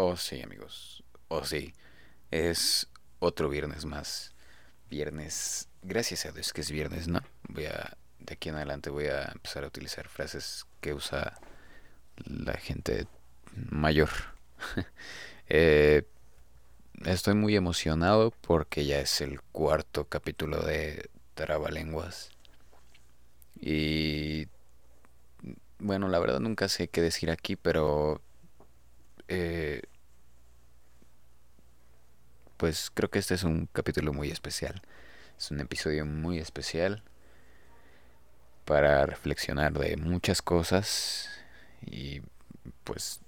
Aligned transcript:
Oh 0.00 0.16
sí, 0.16 0.40
amigos. 0.42 1.02
Oh 1.26 1.44
sí. 1.44 1.74
Es 2.30 2.86
otro 3.18 3.48
viernes 3.48 3.84
más. 3.84 4.32
Viernes. 4.88 5.68
Gracias 5.82 6.24
a 6.24 6.30
Dios 6.30 6.52
que 6.52 6.60
es 6.60 6.70
viernes, 6.70 7.08
¿no? 7.08 7.20
Voy 7.48 7.66
a. 7.66 7.96
De 8.20 8.34
aquí 8.34 8.48
en 8.48 8.54
adelante 8.54 8.90
voy 8.90 9.06
a 9.06 9.24
empezar 9.24 9.64
a 9.64 9.66
utilizar 9.66 10.06
frases 10.06 10.66
que 10.80 10.94
usa 10.94 11.40
la 12.24 12.52
gente 12.58 13.08
mayor. 13.70 14.10
eh, 15.48 16.04
estoy 17.04 17.34
muy 17.34 17.56
emocionado 17.56 18.30
porque 18.30 18.86
ya 18.86 19.00
es 19.00 19.20
el 19.20 19.40
cuarto 19.50 20.04
capítulo 20.04 20.60
de 20.60 21.10
Trabalenguas. 21.34 22.30
Y 23.60 24.46
bueno, 25.80 26.06
la 26.06 26.20
verdad 26.20 26.38
nunca 26.38 26.68
sé 26.68 26.86
qué 26.86 27.02
decir 27.02 27.32
aquí, 27.32 27.56
pero 27.56 28.22
eh, 29.28 29.82
pues 32.56 32.90
creo 32.92 33.10
que 33.10 33.18
este 33.20 33.34
es 33.34 33.44
un 33.44 33.66
capítulo 33.72 34.12
muy 34.12 34.30
especial. 34.30 34.82
Es 35.38 35.50
un 35.50 35.60
episodio 35.60 36.04
muy 36.04 36.38
especial 36.38 37.02
para 38.64 39.06
reflexionar 39.06 39.72
de 39.72 39.96
muchas 39.96 40.42
cosas 40.42 41.30
y 41.86 42.20
pues 42.84 43.20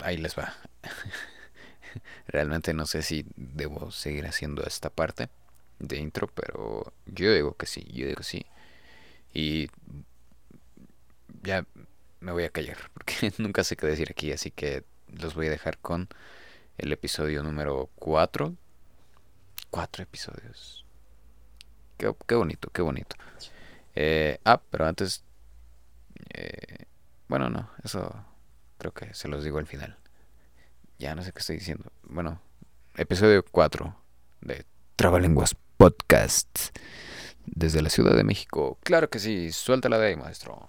ahí 0.00 0.16
les 0.16 0.36
va. 0.36 0.54
Realmente 2.26 2.74
no 2.74 2.86
sé 2.86 3.02
si 3.02 3.24
debo 3.36 3.90
seguir 3.90 4.26
haciendo 4.26 4.64
esta 4.64 4.90
parte 4.90 5.30
de 5.78 5.96
intro, 5.98 6.26
pero 6.28 6.92
yo 7.06 7.32
digo 7.32 7.54
que 7.56 7.66
sí, 7.66 7.84
yo 7.92 8.06
digo 8.06 8.18
que 8.18 8.24
sí. 8.24 8.46
Y 9.32 9.68
ya 11.42 11.64
me 12.20 12.32
voy 12.32 12.44
a 12.44 12.50
callar 12.50 12.78
porque 12.94 13.32
nunca 13.38 13.64
sé 13.64 13.76
qué 13.76 13.86
decir 13.86 14.08
aquí, 14.10 14.32
así 14.32 14.50
que 14.50 14.84
los 15.16 15.34
voy 15.34 15.46
a 15.46 15.50
dejar 15.50 15.78
con 15.78 16.08
el 16.78 16.92
episodio 16.92 17.42
número 17.42 17.90
4. 17.96 18.54
Cuatro 19.70 20.02
episodios. 20.02 20.84
Qué, 21.96 22.14
qué 22.26 22.34
bonito, 22.34 22.70
qué 22.70 22.82
bonito. 22.82 23.16
Eh, 23.94 24.38
ah, 24.44 24.60
pero 24.70 24.86
antes... 24.86 25.24
Eh, 26.34 26.86
bueno, 27.28 27.50
no, 27.50 27.70
eso 27.82 28.24
creo 28.78 28.92
que 28.92 29.12
se 29.14 29.28
los 29.28 29.42
digo 29.42 29.58
al 29.58 29.66
final. 29.66 29.96
Ya 30.98 31.14
no 31.14 31.22
sé 31.22 31.32
qué 31.32 31.40
estoy 31.40 31.56
diciendo. 31.56 31.90
Bueno, 32.04 32.40
episodio 32.96 33.44
4 33.44 33.94
de 34.42 34.64
Trabalenguas 34.96 35.56
Podcast. 35.76 36.76
Desde 37.46 37.80
la 37.80 37.90
Ciudad 37.90 38.16
de 38.16 38.24
México. 38.24 38.78
Claro 38.82 39.08
que 39.08 39.20
sí, 39.20 39.52
suéltala 39.52 39.98
de 39.98 40.08
ahí, 40.08 40.16
maestro. 40.16 40.68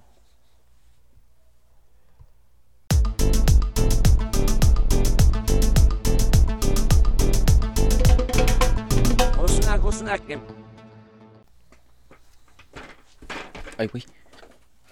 Ay, 13.77 13.87
güey. 13.87 14.03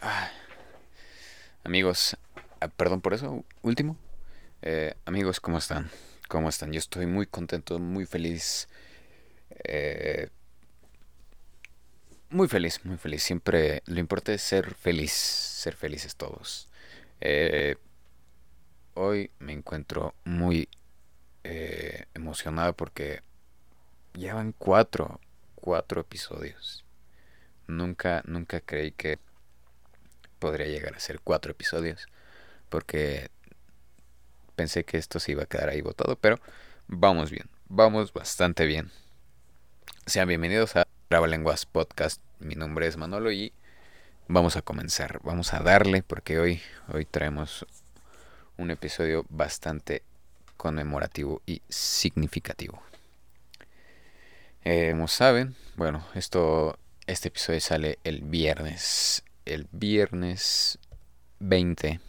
Ah. 0.02 0.32
Amigos, 1.66 2.16
ah, 2.62 2.70
perdón 2.70 3.02
por 3.02 3.14
eso, 3.14 3.44
último. 3.62 3.98
Eh, 4.62 4.94
amigos, 5.04 5.42
¿cómo 5.42 5.58
están? 5.58 5.90
¿Cómo 6.30 6.48
están? 6.48 6.72
Yo 6.72 6.80
estoy 6.80 7.06
muy 7.06 7.26
contento, 7.26 7.80
muy 7.80 8.06
feliz. 8.06 8.70
Eh, 9.66 10.30
muy 12.30 12.48
feliz, 12.48 12.86
muy 12.86 12.96
feliz. 12.96 13.22
Siempre 13.22 13.84
lo 13.88 14.00
importante 14.00 14.36
es 14.36 14.42
ser 14.42 14.74
feliz, 14.74 15.12
ser 15.12 15.76
felices 15.76 16.16
todos. 16.16 16.70
Eh, 17.20 17.76
hoy 18.94 19.32
me 19.40 19.52
encuentro 19.52 20.16
muy 20.24 20.70
emocionado 22.14 22.74
porque 22.74 23.22
Llevan 24.18 24.54
cuatro, 24.54 25.20
cuatro 25.66 26.02
episodios. 26.02 26.86
Nunca, 27.66 28.22
nunca 28.28 28.62
creí 28.62 28.92
que 28.92 29.18
podría 30.38 30.68
llegar 30.68 30.94
a 30.94 31.00
ser 31.00 31.20
cuatro 31.20 31.54
episodios. 31.54 32.06
Porque 32.70 33.32
pensé 34.56 34.84
que 34.84 35.00
esto 35.00 35.20
se 35.20 35.32
iba 35.32 35.42
a 35.42 35.48
quedar 35.48 35.70
ahí 35.70 35.82
botado. 35.82 36.18
Pero 36.18 36.40
vamos 36.88 37.32
bien, 37.32 37.50
vamos 37.68 38.14
bastante 38.14 38.68
bien. 38.68 38.92
Sean 40.06 40.28
bienvenidos 40.28 40.76
a 40.76 40.86
Lenguas 41.10 41.66
Podcast. 41.66 42.22
Mi 42.38 42.54
nombre 42.54 42.86
es 42.86 42.96
Manolo 42.96 43.32
y 43.32 43.52
vamos 44.28 44.58
a 44.58 44.62
comenzar. 44.62 45.20
Vamos 45.24 45.56
a 45.56 45.62
darle 45.62 46.04
porque 46.04 46.38
hoy, 46.38 46.62
hoy 46.94 47.06
traemos 47.06 47.66
un 48.58 48.70
episodio 48.70 49.26
bastante 49.30 50.04
conmemorativo 50.58 51.42
y 51.48 51.64
significativo. 51.70 52.84
Eh, 54.68 54.90
como 54.94 55.08
saben, 55.08 55.56
bueno, 55.76 56.04
esto, 56.16 56.80
este 57.06 57.28
episodio 57.28 57.62
sale 57.62 58.00
el 58.04 58.24
viernes, 58.24 59.24
el 59.46 59.68
viernes 59.72 60.80
20 61.38 62.00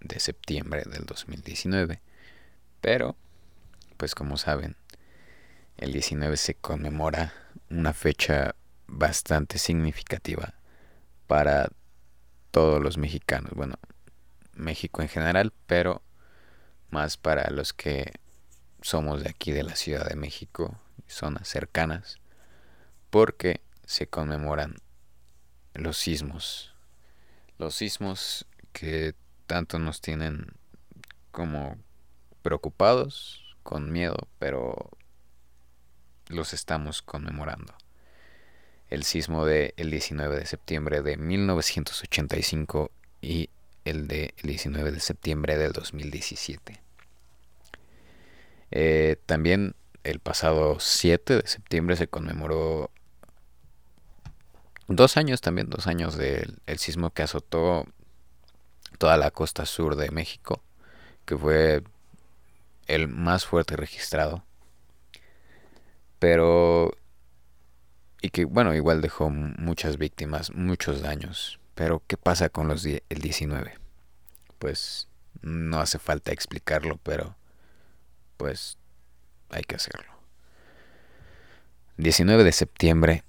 de 0.00 0.18
septiembre 0.18 0.82
del 0.84 1.06
2019. 1.06 2.00
Pero, 2.80 3.14
pues 3.98 4.16
como 4.16 4.36
saben, 4.36 4.74
el 5.76 5.92
19 5.92 6.36
se 6.36 6.54
conmemora 6.54 7.32
una 7.70 7.92
fecha 7.92 8.56
bastante 8.88 9.58
significativa 9.58 10.54
para 11.28 11.68
todos 12.50 12.82
los 12.82 12.98
mexicanos. 12.98 13.52
Bueno, 13.54 13.76
México 14.54 15.02
en 15.02 15.08
general, 15.08 15.52
pero 15.68 16.02
más 16.90 17.16
para 17.16 17.48
los 17.50 17.72
que 17.72 18.10
somos 18.82 19.22
de 19.22 19.30
aquí 19.30 19.52
de 19.52 19.62
la 19.62 19.76
Ciudad 19.76 20.08
de 20.08 20.16
México 20.16 20.80
zonas 21.08 21.48
cercanas, 21.48 22.18
porque 23.10 23.60
se 23.84 24.06
conmemoran 24.06 24.76
los 25.74 25.96
sismos. 25.96 26.74
Los 27.58 27.74
sismos 27.74 28.46
que 28.72 29.14
tanto 29.46 29.78
nos 29.78 30.00
tienen 30.00 30.52
como 31.30 31.78
preocupados, 32.42 33.56
con 33.62 33.90
miedo, 33.90 34.28
pero 34.38 34.90
los 36.28 36.52
estamos 36.52 37.02
conmemorando. 37.02 37.74
El 38.88 39.02
sismo 39.02 39.44
del 39.44 39.74
el 39.76 39.90
19 39.90 40.36
de 40.38 40.46
septiembre 40.46 41.02
de 41.02 41.16
1985 41.16 42.90
y 43.20 43.50
el 43.84 44.08
del 44.08 44.32
19 44.42 44.92
de 44.92 45.00
septiembre 45.00 45.58
del 45.58 45.72
2017. 45.72 46.80
Eh, 48.70 49.16
también 49.26 49.74
el 50.06 50.20
pasado 50.20 50.78
7 50.78 51.42
de 51.42 51.48
septiembre 51.48 51.96
se 51.96 52.06
conmemoró 52.06 52.90
dos 54.86 55.16
años 55.16 55.40
también, 55.40 55.68
dos 55.68 55.88
años 55.88 56.16
del 56.16 56.60
sismo 56.76 57.10
que 57.10 57.24
azotó 57.24 57.86
toda 58.98 59.16
la 59.16 59.32
costa 59.32 59.66
sur 59.66 59.96
de 59.96 60.12
México, 60.12 60.62
que 61.24 61.36
fue 61.36 61.82
el 62.86 63.08
más 63.08 63.44
fuerte 63.46 63.74
registrado. 63.76 64.44
Pero... 66.20 66.92
Y 68.22 68.30
que, 68.30 68.44
bueno, 68.44 68.74
igual 68.74 69.02
dejó 69.02 69.28
muchas 69.28 69.98
víctimas, 69.98 70.52
muchos 70.52 71.02
daños. 71.02 71.58
Pero, 71.74 72.02
¿qué 72.06 72.16
pasa 72.16 72.48
con 72.48 72.68
los 72.68 72.84
el 72.84 73.02
19? 73.08 73.74
Pues 74.58 75.08
no 75.42 75.80
hace 75.80 75.98
falta 75.98 76.32
explicarlo, 76.32 76.98
pero 77.02 77.36
pues 78.36 78.78
hay 79.50 79.62
que 79.62 79.76
hacerlo. 79.76 80.16
19 81.98 82.44
de 82.44 82.52
septiembre 82.52 83.24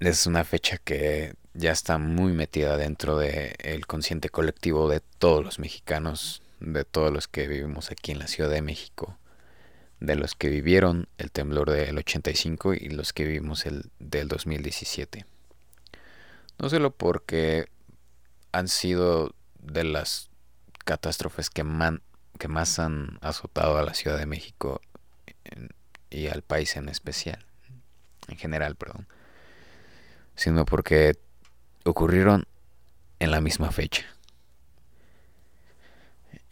es 0.00 0.26
una 0.26 0.44
fecha 0.44 0.78
que 0.78 1.34
ya 1.54 1.70
está 1.70 1.98
muy 1.98 2.32
metida 2.32 2.76
dentro 2.76 3.18
del 3.18 3.86
consciente 3.86 4.30
colectivo 4.30 4.88
de 4.88 5.00
todos 5.00 5.44
los 5.44 5.58
mexicanos, 5.58 6.42
de 6.60 6.84
todos 6.84 7.12
los 7.12 7.28
que 7.28 7.46
vivimos 7.46 7.90
aquí 7.90 8.12
en 8.12 8.18
la 8.18 8.26
Ciudad 8.26 8.50
de 8.50 8.62
México, 8.62 9.18
de 10.00 10.16
los 10.16 10.34
que 10.34 10.48
vivieron 10.48 11.08
el 11.18 11.30
temblor 11.30 11.70
del 11.70 11.98
85 11.98 12.74
y 12.74 12.88
los 12.88 13.12
que 13.12 13.24
vivimos 13.24 13.66
el 13.66 13.90
del 13.98 14.28
2017. 14.28 15.26
No 16.58 16.70
solo 16.70 16.90
porque 16.90 17.66
han 18.52 18.68
sido 18.68 19.34
de 19.60 19.84
las 19.84 20.30
catástrofes 20.84 21.50
que, 21.50 21.64
que 22.38 22.48
más 22.48 22.78
han 22.78 23.18
azotado 23.20 23.78
a 23.78 23.82
la 23.82 23.94
Ciudad 23.94 24.18
de 24.18 24.26
México 24.26 24.80
y 26.10 26.28
al 26.28 26.42
país 26.42 26.76
en 26.76 26.88
especial, 26.88 27.44
en 28.28 28.36
general, 28.36 28.76
perdón, 28.76 29.06
sino 30.34 30.64
porque 30.64 31.18
ocurrieron 31.84 32.46
en 33.18 33.30
la 33.30 33.40
misma 33.40 33.70
fecha. 33.70 34.04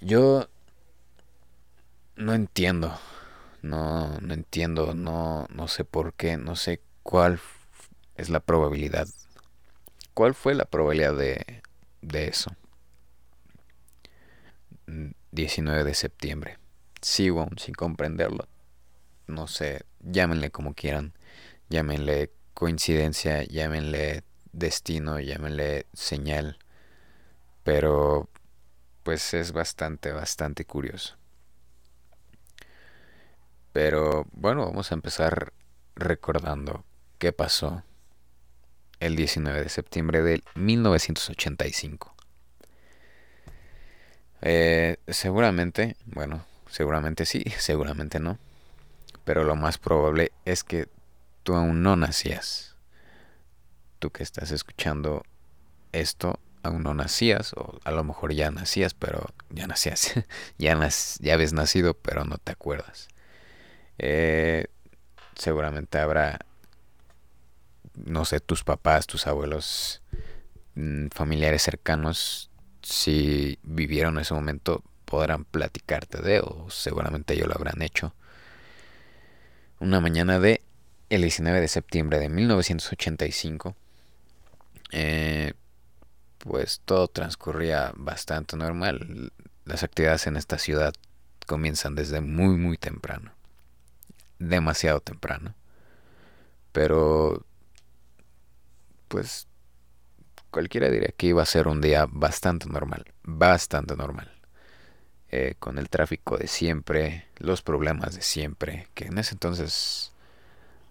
Yo 0.00 0.49
no 2.17 2.35
entiendo, 2.35 2.99
no, 3.62 4.19
no 4.20 4.35
entiendo, 4.35 4.94
no, 4.94 5.47
no 5.50 5.69
sé 5.69 5.85
por 5.85 6.14
qué, 6.14 6.37
no 6.37 6.56
sé 6.56 6.81
cuál 7.02 7.41
es 8.17 8.31
la 8.31 8.41
probabilidad, 8.41 9.08
cuál 10.14 10.35
fue 10.35 10.55
la 10.55 10.64
probabilidad 10.64 11.14
de, 11.17 11.62
de 12.02 12.29
eso. 12.29 12.55
19 15.32 15.85
de 15.85 15.94
septiembre. 15.94 16.58
sigo 17.00 17.49
sin 17.56 17.75
comprenderlo. 17.75 18.47
No 19.30 19.46
sé, 19.46 19.86
llámenle 20.00 20.50
como 20.50 20.74
quieran. 20.74 21.14
Llámenle 21.68 22.32
coincidencia, 22.54 23.44
llámenle 23.44 24.24
destino, 24.52 25.20
llámenle 25.20 25.86
señal. 25.92 26.58
Pero 27.64 28.28
pues 29.02 29.34
es 29.34 29.52
bastante, 29.52 30.12
bastante 30.12 30.64
curioso. 30.64 31.16
Pero 33.72 34.26
bueno, 34.32 34.66
vamos 34.66 34.90
a 34.90 34.94
empezar 34.94 35.52
recordando 35.94 36.84
qué 37.18 37.32
pasó 37.32 37.84
el 38.98 39.16
19 39.16 39.62
de 39.62 39.68
septiembre 39.68 40.22
de 40.22 40.42
1985. 40.54 42.14
Eh, 44.42 44.96
seguramente, 45.08 45.96
bueno, 46.06 46.44
seguramente 46.68 47.26
sí, 47.26 47.44
seguramente 47.58 48.20
no. 48.20 48.38
Pero 49.30 49.44
lo 49.44 49.54
más 49.54 49.78
probable 49.78 50.32
es 50.44 50.64
que 50.64 50.88
tú 51.44 51.54
aún 51.54 51.84
no 51.84 51.94
nacías. 51.94 52.74
Tú 54.00 54.10
que 54.10 54.24
estás 54.24 54.50
escuchando 54.50 55.22
esto, 55.92 56.40
aún 56.64 56.82
no 56.82 56.94
nacías, 56.94 57.52
o 57.52 57.78
a 57.84 57.92
lo 57.92 58.02
mejor 58.02 58.32
ya 58.32 58.50
nacías, 58.50 58.92
pero 58.92 59.24
ya 59.50 59.68
nacías, 59.68 60.14
ya, 60.58 60.76
ya 61.20 61.34
habías 61.34 61.52
nacido, 61.52 61.94
pero 61.94 62.24
no 62.24 62.38
te 62.38 62.50
acuerdas. 62.50 63.06
Eh, 63.98 64.66
seguramente 65.36 65.98
habrá 65.98 66.40
no 67.94 68.24
sé, 68.24 68.40
tus 68.40 68.64
papás, 68.64 69.06
tus 69.06 69.28
abuelos, 69.28 70.02
mm, 70.74 71.06
familiares 71.14 71.62
cercanos, 71.62 72.50
si 72.82 73.60
vivieron 73.62 74.18
ese 74.18 74.34
momento, 74.34 74.82
podrán 75.04 75.44
platicarte 75.44 76.20
de, 76.20 76.40
o 76.40 76.66
seguramente 76.68 77.34
ellos 77.34 77.46
lo 77.46 77.54
habrán 77.54 77.80
hecho. 77.80 78.12
Una 79.80 79.98
mañana 79.98 80.38
de 80.38 80.62
el 81.08 81.22
19 81.22 81.58
de 81.58 81.68
septiembre 81.68 82.18
de 82.18 82.28
1985, 82.28 83.74
eh, 84.92 85.54
pues 86.36 86.82
todo 86.84 87.08
transcurría 87.08 87.92
bastante 87.96 88.58
normal. 88.58 89.32
Las 89.64 89.82
actividades 89.82 90.26
en 90.26 90.36
esta 90.36 90.58
ciudad 90.58 90.92
comienzan 91.46 91.94
desde 91.94 92.20
muy, 92.20 92.58
muy 92.58 92.76
temprano. 92.76 93.32
Demasiado 94.38 95.00
temprano. 95.00 95.54
Pero 96.72 97.46
pues 99.08 99.48
cualquiera 100.50 100.90
diría 100.90 101.14
que 101.16 101.28
iba 101.28 101.42
a 101.42 101.46
ser 101.46 101.68
un 101.68 101.80
día 101.80 102.06
bastante 102.06 102.68
normal, 102.68 103.06
bastante 103.22 103.96
normal. 103.96 104.39
Eh, 105.32 105.54
con 105.60 105.78
el 105.78 105.88
tráfico 105.88 106.36
de 106.36 106.48
siempre, 106.48 107.28
los 107.38 107.62
problemas 107.62 108.16
de 108.16 108.22
siempre, 108.22 108.88
que 108.94 109.04
en 109.06 109.18
ese 109.18 109.34
entonces, 109.34 110.12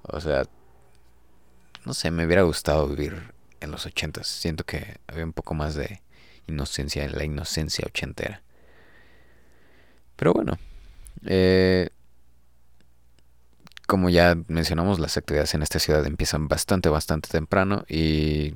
o 0.03 0.21
sea, 0.21 0.45
no 1.85 1.93
sé, 1.93 2.09
me 2.09 2.25
hubiera 2.25 2.43
gustado 2.43 2.87
vivir 2.87 3.33
en 3.59 3.71
los 3.71 3.85
ochentas. 3.85 4.27
Siento 4.27 4.65
que 4.65 4.97
había 5.07 5.25
un 5.25 5.33
poco 5.33 5.55
más 5.55 5.75
de 5.75 6.01
inocencia 6.47 7.03
en 7.03 7.17
la 7.17 7.25
inocencia 7.25 7.85
ochentera. 7.85 8.41
Pero 10.15 10.31
bueno, 10.33 10.57
eh, 11.25 11.89
como 13.87 14.09
ya 14.09 14.37
mencionamos, 14.47 14.99
las 14.99 15.17
actividades 15.17 15.53
en 15.53 15.63
esta 15.63 15.79
ciudad 15.79 16.05
empiezan 16.05 16.47
bastante, 16.47 16.87
bastante 16.87 17.27
temprano 17.27 17.83
y 17.89 18.55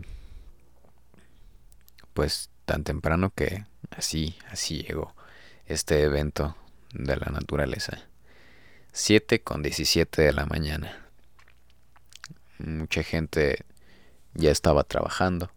pues 2.14 2.50
tan 2.66 2.86
temprano 2.86 3.32
que 3.36 3.66
así, 3.92 4.38
así 4.50 4.84
llegó 4.84 5.14
este 5.68 6.02
evento 6.04 6.56
de 6.94 7.18
la 7.18 7.32
naturaleza. 7.32 7.98
7 8.92 9.42
con 9.42 9.64
17 9.64 10.22
de 10.22 10.34
la 10.34 10.46
mañana. 10.46 11.08
Mucha 12.60 13.04
gente 13.04 13.66
ya 14.34 14.52
estaba 14.52 14.84
trabajando. 14.84 15.52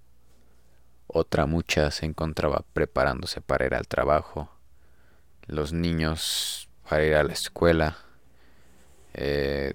Otra 1.06 1.46
mucha 1.46 1.90
se 1.90 2.06
encontraba 2.06 2.64
preparándose 2.72 3.40
para 3.40 3.66
ir 3.66 3.74
al 3.74 3.86
trabajo. 3.86 4.50
Los 5.46 5.72
niños 5.72 6.68
para 6.88 7.04
ir 7.04 7.14
a 7.14 7.24
la 7.24 7.32
escuela 7.32 7.98
eh, 9.18 9.72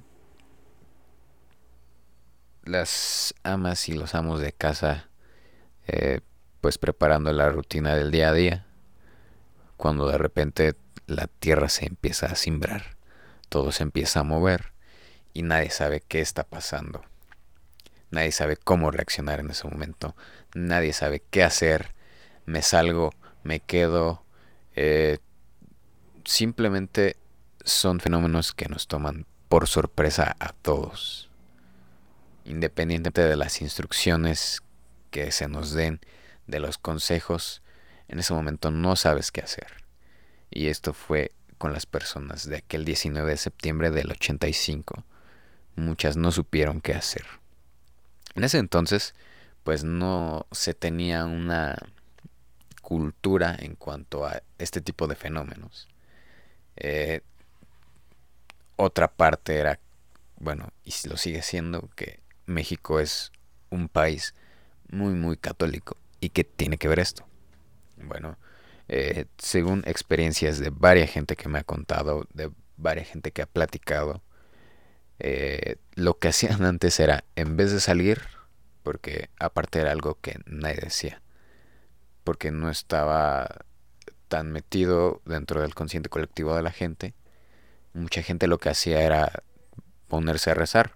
las 2.63 3.34
amas 3.42 3.89
y 3.89 3.94
los 3.94 4.13
amos 4.13 4.39
de 4.39 4.54
casa 4.54 5.10
eh, 5.88 6.22
pues 6.62 6.77
preparando 6.77 7.34
la 7.34 7.50
rutina 7.50 7.95
del 7.95 8.12
día 8.12 8.30
a 8.30 8.34
día 8.34 8.66
cuando 9.81 10.07
de 10.07 10.19
repente 10.19 10.75
la 11.07 11.25
tierra 11.25 11.68
se 11.68 11.88
empieza 11.88 12.28
a 12.28 12.36
simbrar 12.36 13.01
todo 13.51 13.74
se 13.74 13.83
empieza 13.83 14.22
a 14.22 14.24
mover 14.24 14.72
y 15.33 15.44
nadie 15.44 15.72
sabe 15.72 16.01
qué 16.07 16.22
está 16.22 16.45
pasando. 16.45 17.04
Nadie 18.10 18.31
sabe 18.31 18.56
cómo 18.56 18.92
reaccionar 18.92 19.42
en 19.42 19.51
ese 19.51 19.68
momento. 19.68 20.16
Nadie 20.56 20.94
sabe 20.94 21.22
qué 21.30 21.44
hacer. 21.44 21.94
Me 22.45 22.62
salgo 22.62 23.12
me 23.44 23.60
quedo. 23.60 24.24
Eh, 24.74 25.18
simplemente 26.24 27.18
son 27.66 28.00
fenómenos 28.00 28.54
que 28.54 28.69
nos 28.69 28.88
toman 28.88 29.25
por 29.50 29.68
sorpresa 29.68 30.38
a 30.39 30.54
todos. 30.54 31.30
Independientemente 32.45 33.25
de 33.25 33.36
las 33.36 33.62
instrucciones 33.62 34.63
que 35.10 35.30
se 35.34 35.50
nos 35.50 35.74
den, 35.74 36.00
de 36.48 36.62
los 36.62 36.77
consejos, 36.77 37.62
en 38.12 38.19
ese 38.19 38.34
momento 38.34 38.72
no 38.72 38.96
sabes 38.96 39.31
qué 39.31 39.42
hacer. 39.42 39.68
Y 40.52 40.68
esto 40.68 40.94
fue 40.94 41.31
con 41.58 41.72
las 41.72 41.86
personas 41.86 42.46
de 42.48 42.58
aquel 42.58 42.84
19 42.84 43.31
de 43.31 43.38
septiembre 43.38 43.90
del 43.90 44.12
85. 44.12 45.06
Muchas 45.78 46.18
no 46.18 46.31
supieron 46.34 46.81
qué 46.81 46.94
hacer. 46.94 47.25
En 48.36 48.44
ese 48.44 48.58
entonces, 48.58 49.16
pues 49.63 49.86
no 49.86 50.46
se 50.52 50.74
tenía 50.74 51.24
una 51.24 51.78
cultura 52.81 53.56
en 53.58 53.75
cuanto 53.75 54.25
a 54.25 54.44
este 54.58 54.81
tipo 54.81 55.08
de 55.08 55.16
fenómenos. 55.16 55.88
Eh, 56.75 57.22
otra 58.75 59.08
parte 59.08 59.56
era, 59.56 59.80
bueno, 60.38 60.74
y 60.84 60.94
lo 61.08 61.16
sigue 61.16 61.42
siendo, 61.44 61.90
que 61.96 62.19
México 62.46 63.00
es 63.00 63.31
un 63.69 63.88
país 63.88 64.36
muy, 64.90 65.13
muy 65.13 65.38
católico. 65.38 65.96
¿Y 66.19 66.30
qué 66.30 66.44
tiene 66.44 66.78
que 66.78 66.90
ver 66.90 67.00
esto? 67.00 67.31
Bueno, 68.03 68.38
eh, 68.88 69.25
según 69.38 69.83
experiencias 69.86 70.59
de 70.59 70.69
varias 70.69 71.09
gente 71.09 71.36
que 71.36 71.50
me 71.50 71.59
ha 71.59 71.63
contado, 71.63 72.27
de 72.33 72.51
varias 72.77 73.08
gente 73.08 73.31
que 73.31 73.41
ha 73.41 73.46
platicado, 73.46 74.22
eh, 75.20 75.77
lo 75.96 76.17
que 76.20 76.29
hacían 76.29 76.65
antes 76.65 77.00
era, 77.00 77.24
en 77.36 77.58
vez 77.58 77.72
de 77.72 77.79
salir, 77.79 78.22
porque 78.84 79.29
aparte 79.39 79.79
era 79.79 79.91
algo 79.91 80.17
que 80.20 80.39
nadie 80.46 80.81
decía, 80.81 81.22
porque 82.24 82.51
no 82.51 82.70
estaba 82.70 83.65
tan 84.27 84.51
metido 84.51 85.22
dentro 85.25 85.62
del 85.62 85.75
consciente 85.75 86.10
colectivo 86.10 86.55
de 86.55 86.63
la 86.63 86.72
gente, 86.72 87.13
mucha 87.93 88.24
gente 88.24 88.48
lo 88.48 88.58
que 88.58 88.70
hacía 88.70 89.01
era 89.01 89.43
ponerse 90.08 90.51
a 90.51 90.53
rezar, 90.53 90.96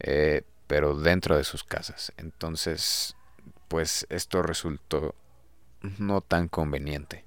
eh, 0.00 0.42
pero 0.66 0.94
dentro 0.94 1.36
de 1.36 1.44
sus 1.44 1.64
casas. 1.64 2.12
Entonces, 2.16 3.16
pues 3.68 4.06
esto 4.10 4.42
resultó 4.42 5.14
no 5.98 6.20
tan 6.20 6.48
conveniente, 6.48 7.24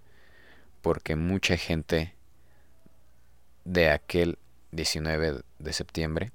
porque 0.81 1.15
mucha 1.15 1.57
gente 1.57 2.15
de 3.63 3.89
aquel 3.89 4.37
19 4.71 5.41
de 5.59 5.73
septiembre, 5.73 6.31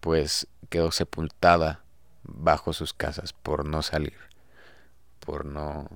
pues 0.00 0.46
quedó 0.68 0.90
sepultada 0.92 1.82
bajo 2.22 2.72
sus 2.72 2.92
casas 2.92 3.32
por 3.32 3.64
no 3.66 3.82
salir, 3.82 4.16
por 5.20 5.44
no 5.44 5.88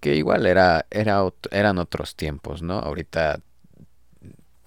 que 0.00 0.14
igual 0.14 0.46
era, 0.46 0.86
era, 0.90 1.22
eran 1.50 1.78
otros 1.78 2.16
tiempos, 2.16 2.62
¿no? 2.62 2.78
Ahorita 2.78 3.40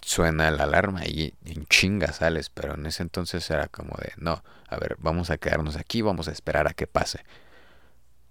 suena 0.01 0.49
la 0.49 0.63
alarma 0.63 1.05
y 1.05 1.33
en 1.45 1.65
chinga 1.65 2.13
sales, 2.13 2.49
pero 2.49 2.75
en 2.75 2.85
ese 2.85 3.03
entonces 3.03 3.49
era 3.49 3.67
como 3.67 3.95
de, 3.97 4.13
no, 4.17 4.43
a 4.67 4.77
ver, 4.77 4.95
vamos 4.99 5.29
a 5.29 5.37
quedarnos 5.37 5.75
aquí, 5.75 6.01
vamos 6.01 6.27
a 6.27 6.31
esperar 6.31 6.67
a 6.67 6.73
que 6.73 6.87
pase. 6.87 7.23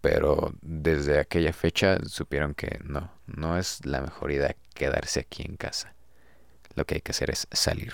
Pero 0.00 0.54
desde 0.62 1.18
aquella 1.18 1.52
fecha 1.52 1.98
supieron 2.06 2.54
que 2.54 2.78
no, 2.84 3.12
no 3.26 3.58
es 3.58 3.84
la 3.84 4.00
mejor 4.00 4.30
idea 4.32 4.54
quedarse 4.74 5.20
aquí 5.20 5.42
en 5.44 5.56
casa. 5.56 5.94
Lo 6.74 6.86
que 6.86 6.96
hay 6.96 7.00
que 7.00 7.12
hacer 7.12 7.30
es 7.30 7.48
salir. 7.52 7.92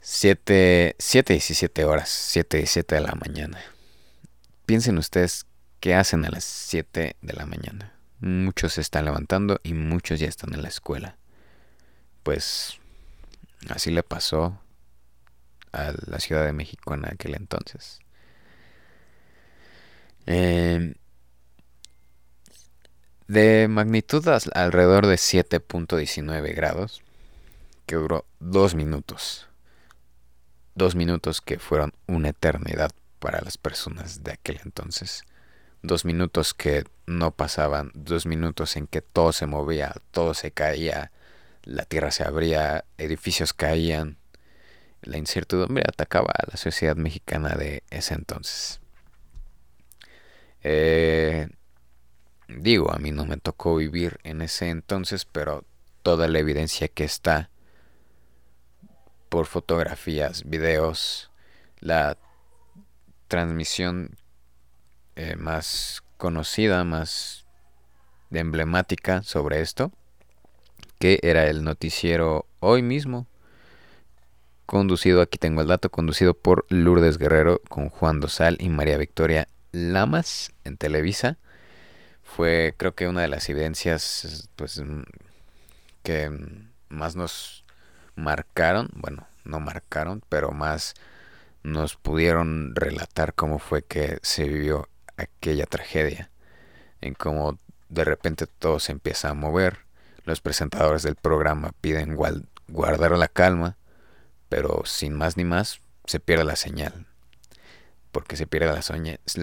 7, 0.00 0.96
7 0.98 1.32
y 1.32 1.36
17 1.36 1.84
horas, 1.84 2.10
7 2.10 2.60
y 2.60 2.66
7 2.66 2.94
de 2.94 3.00
la 3.00 3.14
mañana. 3.14 3.58
Piensen 4.66 4.98
ustedes 4.98 5.46
¿Qué 5.84 5.94
hacen 5.94 6.24
a 6.24 6.30
las 6.30 6.44
7 6.44 7.16
de 7.20 7.32
la 7.34 7.44
mañana. 7.44 7.92
Muchos 8.18 8.72
se 8.72 8.80
están 8.80 9.04
levantando 9.04 9.60
y 9.62 9.74
muchos 9.74 10.18
ya 10.18 10.26
están 10.26 10.54
en 10.54 10.62
la 10.62 10.68
escuela. 10.68 11.18
Pues 12.22 12.78
así 13.68 13.90
le 13.90 14.02
pasó 14.02 14.58
a 15.72 15.92
la 16.06 16.20
Ciudad 16.20 16.46
de 16.46 16.54
México 16.54 16.94
en 16.94 17.04
aquel 17.04 17.34
entonces. 17.34 18.00
Em, 20.26 20.94
de 23.28 23.68
magnitud 23.68 24.26
alrededor 24.54 25.06
de 25.06 25.16
7.19 25.16 26.54
grados, 26.54 27.02
que 27.86 27.96
duró 27.96 28.24
dos 28.38 28.74
minutos. 28.74 29.48
Dos 30.74 30.94
minutos 30.94 31.40
que 31.40 31.58
fueron 31.58 31.92
una 32.06 32.30
eternidad 32.30 32.90
para 33.18 33.40
las 33.40 33.58
personas 33.58 34.24
de 34.24 34.32
aquel 34.32 34.60
entonces. 34.64 35.24
Dos 35.82 36.04
minutos 36.04 36.54
que 36.54 36.84
no 37.06 37.30
pasaban, 37.30 37.90
dos 37.94 38.26
minutos 38.26 38.76
en 38.76 38.86
que 38.86 39.02
todo 39.02 39.32
se 39.32 39.46
movía, 39.46 39.94
todo 40.10 40.34
se 40.34 40.50
caía, 40.50 41.12
la 41.62 41.84
tierra 41.84 42.10
se 42.10 42.24
abría, 42.24 42.84
edificios 42.98 43.52
caían. 43.52 44.16
La 45.02 45.18
incertidumbre 45.18 45.84
atacaba 45.86 46.32
a 46.32 46.50
la 46.50 46.56
sociedad 46.56 46.96
mexicana 46.96 47.54
de 47.56 47.82
ese 47.90 48.14
entonces. 48.14 48.80
Eh, 50.64 51.48
digo, 52.48 52.90
a 52.90 52.98
mí 52.98 53.10
no 53.10 53.26
me 53.26 53.36
tocó 53.36 53.76
vivir 53.76 54.18
en 54.24 54.40
ese 54.40 54.70
entonces, 54.70 55.26
pero 55.26 55.64
toda 56.02 56.26
la 56.26 56.38
evidencia 56.38 56.88
que 56.88 57.04
está 57.04 57.50
por 59.28 59.46
fotografías, 59.46 60.44
videos, 60.44 61.30
la 61.80 62.16
transmisión 63.28 64.16
eh, 65.16 65.36
más 65.36 66.02
conocida, 66.16 66.82
más 66.84 67.46
emblemática 68.30 69.22
sobre 69.22 69.60
esto, 69.60 69.92
que 70.98 71.20
era 71.22 71.46
el 71.46 71.62
noticiero 71.62 72.46
hoy 72.60 72.82
mismo, 72.82 73.26
conducido, 74.66 75.20
aquí 75.20 75.36
tengo 75.36 75.60
el 75.60 75.68
dato, 75.68 75.90
conducido 75.90 76.34
por 76.34 76.64
Lourdes 76.70 77.18
Guerrero 77.18 77.60
con 77.68 77.90
Juan 77.90 78.20
Dosal 78.20 78.56
y 78.60 78.70
María 78.70 78.96
Victoria 78.96 79.48
Lamas 79.74 80.52
en 80.64 80.76
Televisa. 80.76 81.38
Fue 82.22 82.74
creo 82.76 82.94
que 82.94 83.08
una 83.08 83.22
de 83.22 83.28
las 83.28 83.48
evidencias 83.48 84.48
pues 84.56 84.82
que 86.02 86.30
más 86.88 87.16
nos 87.16 87.64
marcaron, 88.16 88.90
bueno, 88.94 89.26
no 89.44 89.60
marcaron, 89.60 90.22
pero 90.28 90.50
más 90.52 90.94
nos 91.62 91.96
pudieron 91.96 92.74
relatar 92.74 93.34
cómo 93.34 93.58
fue 93.58 93.82
que 93.82 94.18
se 94.22 94.44
vivió 94.44 94.88
aquella 95.16 95.66
tragedia, 95.66 96.30
en 97.00 97.14
cómo 97.14 97.58
de 97.88 98.04
repente 98.04 98.46
todo 98.46 98.80
se 98.80 98.92
empieza 98.92 99.30
a 99.30 99.34
mover, 99.34 99.78
los 100.24 100.40
presentadores 100.40 101.02
del 101.02 101.16
programa 101.16 101.72
piden 101.80 102.16
guardar 102.68 103.12
la 103.12 103.28
calma, 103.28 103.76
pero 104.48 104.82
sin 104.84 105.14
más 105.14 105.36
ni 105.36 105.44
más 105.44 105.80
se 106.06 106.20
pierde 106.20 106.44
la 106.44 106.56
señal. 106.56 107.06
¿Por 108.14 108.28
qué 108.28 108.36
se 108.36 108.46
pierde 108.46 108.72
la, 108.72 108.80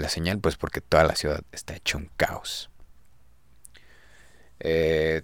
señal? 0.09 0.39
Pues 0.39 0.55
porque 0.55 0.79
toda 0.79 1.03
la 1.03 1.17
ciudad 1.17 1.41
está 1.51 1.75
hecho 1.75 1.97
un 1.97 2.09
caos. 2.15 2.69
Eh, 4.61 5.23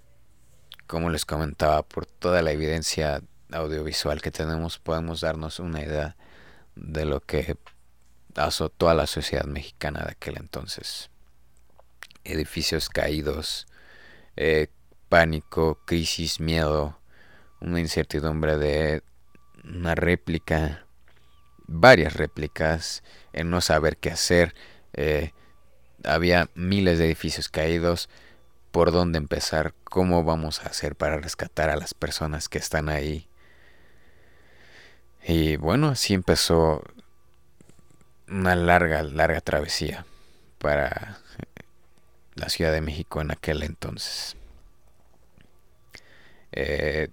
como 0.86 1.08
les 1.08 1.24
comentaba, 1.24 1.82
por 1.82 2.04
toda 2.04 2.42
la 2.42 2.52
evidencia 2.52 3.22
audiovisual 3.50 4.20
que 4.20 4.30
tenemos, 4.30 4.78
podemos 4.78 5.22
darnos 5.22 5.60
una 5.60 5.80
idea 5.80 6.14
de 6.76 7.06
lo 7.06 7.20
que 7.20 7.56
azotó 8.34 8.90
a 8.90 8.94
la 8.94 9.06
sociedad 9.06 9.46
mexicana 9.46 10.00
de 10.00 10.10
aquel 10.10 10.36
entonces. 10.36 11.08
Edificios 12.24 12.90
caídos, 12.90 13.66
eh, 14.36 14.66
pánico, 15.08 15.80
crisis, 15.86 16.38
miedo, 16.38 17.00
una 17.62 17.80
incertidumbre 17.80 18.58
de 18.58 19.02
una 19.64 19.94
réplica, 19.94 20.84
varias 21.68 22.14
réplicas, 22.14 23.04
en 23.32 23.50
no 23.50 23.60
saber 23.60 23.96
qué 23.96 24.10
hacer. 24.10 24.54
Eh, 24.94 25.32
había 26.04 26.50
miles 26.54 26.98
de 26.98 27.06
edificios 27.06 27.48
caídos. 27.48 28.08
¿Por 28.72 28.90
dónde 28.90 29.18
empezar? 29.18 29.74
¿Cómo 29.84 30.24
vamos 30.24 30.60
a 30.60 30.68
hacer 30.68 30.96
para 30.96 31.18
rescatar 31.18 31.70
a 31.70 31.76
las 31.76 31.94
personas 31.94 32.48
que 32.48 32.58
están 32.58 32.88
ahí? 32.88 33.28
Y 35.24 35.56
bueno, 35.56 35.88
así 35.88 36.14
empezó 36.14 36.82
una 38.28 38.56
larga, 38.56 39.02
larga 39.02 39.40
travesía 39.40 40.04
para 40.58 41.18
la 42.34 42.48
Ciudad 42.48 42.72
de 42.72 42.80
México 42.80 43.20
en 43.20 43.30
aquel 43.30 43.62
entonces. 43.62 44.36
Eh, 46.52 47.08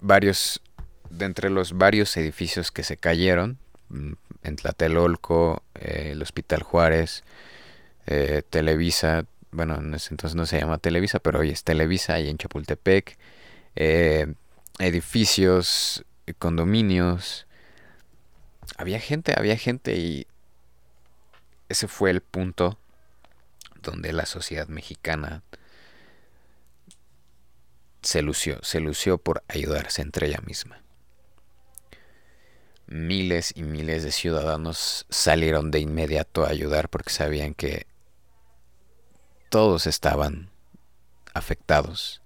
varios, 0.00 0.60
de 1.10 1.26
entre 1.26 1.50
los 1.50 1.76
varios 1.76 2.16
edificios 2.16 2.70
que 2.70 2.82
se 2.82 2.96
cayeron, 2.96 3.58
mm, 3.88 4.12
en 4.42 4.56
Tlatelolco, 4.56 5.62
eh, 5.74 6.10
el 6.12 6.22
Hospital 6.22 6.62
Juárez, 6.62 7.24
eh, 8.06 8.42
Televisa, 8.48 9.24
bueno, 9.50 9.76
en 9.76 9.94
ese 9.94 10.12
entonces 10.12 10.36
no 10.36 10.46
se 10.46 10.60
llama 10.60 10.78
Televisa, 10.78 11.18
pero 11.18 11.40
hoy 11.40 11.50
es 11.50 11.64
Televisa, 11.64 12.20
y 12.20 12.28
en 12.28 12.38
Chapultepec, 12.38 13.18
edificios, 14.78 16.04
condominios, 16.38 17.46
había 18.76 19.00
gente, 19.00 19.34
había 19.36 19.56
gente 19.56 19.96
y 19.96 20.26
ese 21.68 21.88
fue 21.88 22.10
el 22.10 22.20
punto 22.20 22.78
donde 23.82 24.12
la 24.12 24.26
sociedad 24.26 24.68
mexicana 24.68 25.42
se 28.02 28.22
lució, 28.22 28.58
se 28.62 28.80
lució 28.80 29.18
por 29.18 29.42
ayudarse 29.48 30.02
entre 30.02 30.28
ella 30.28 30.40
misma. 30.44 30.80
Miles 32.88 33.52
y 33.54 33.62
miles 33.62 34.02
de 34.02 34.12
ciudadanos 34.12 35.06
salieron 35.10 35.70
de 35.70 35.80
inmediato 35.80 36.44
a 36.44 36.48
ayudar 36.48 36.88
porque 36.88 37.10
sabían 37.10 37.54
que 37.54 37.86
todos 39.50 39.86
estaban 39.86 40.50
afectados, 41.34 42.22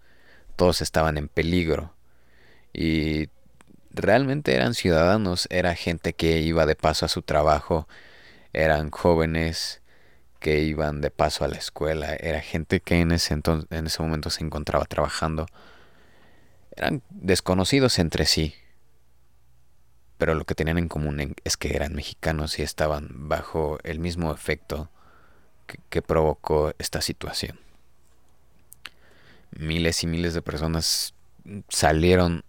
todos 0.56 0.80
estaban 0.80 1.18
en 1.18 1.28
peligro 1.28 1.94
y 2.72 3.28
realmente 3.90 4.54
eran 4.54 4.74
ciudadanos, 4.74 5.46
era 5.50 5.74
gente 5.74 6.12
que 6.14 6.40
iba 6.40 6.66
de 6.66 6.76
paso 6.76 7.06
a 7.06 7.08
su 7.08 7.22
trabajo, 7.22 7.88
eran 8.52 8.90
jóvenes 8.90 9.82
que 10.38 10.60
iban 10.60 11.00
de 11.00 11.10
paso 11.10 11.44
a 11.44 11.48
la 11.48 11.56
escuela, 11.56 12.14
era 12.14 12.40
gente 12.40 12.80
que 12.80 13.00
en 13.00 13.12
ese, 13.12 13.34
en 13.34 13.86
ese 13.86 14.02
momento 14.02 14.30
se 14.30 14.42
encontraba 14.42 14.84
trabajando. 14.86 15.46
Eran 16.74 17.02
desconocidos 17.10 17.98
entre 17.98 18.26
sí, 18.26 18.54
pero 20.22 20.36
lo 20.36 20.44
que 20.44 20.54
tenían 20.54 20.78
en 20.78 20.86
común 20.86 21.34
es 21.42 21.56
que 21.56 21.74
eran 21.74 21.96
mexicanos 21.96 22.56
y 22.60 22.62
estaban 22.62 23.08
bajo 23.10 23.80
el 23.82 23.98
mismo 23.98 24.32
efecto 24.32 24.88
que 25.90 26.00
provocó 26.00 26.72
esta 26.78 27.00
situación. 27.00 27.58
Miles 29.50 30.04
y 30.04 30.06
miles 30.06 30.32
de 30.32 30.40
personas 30.40 31.14
salieron 31.68 32.44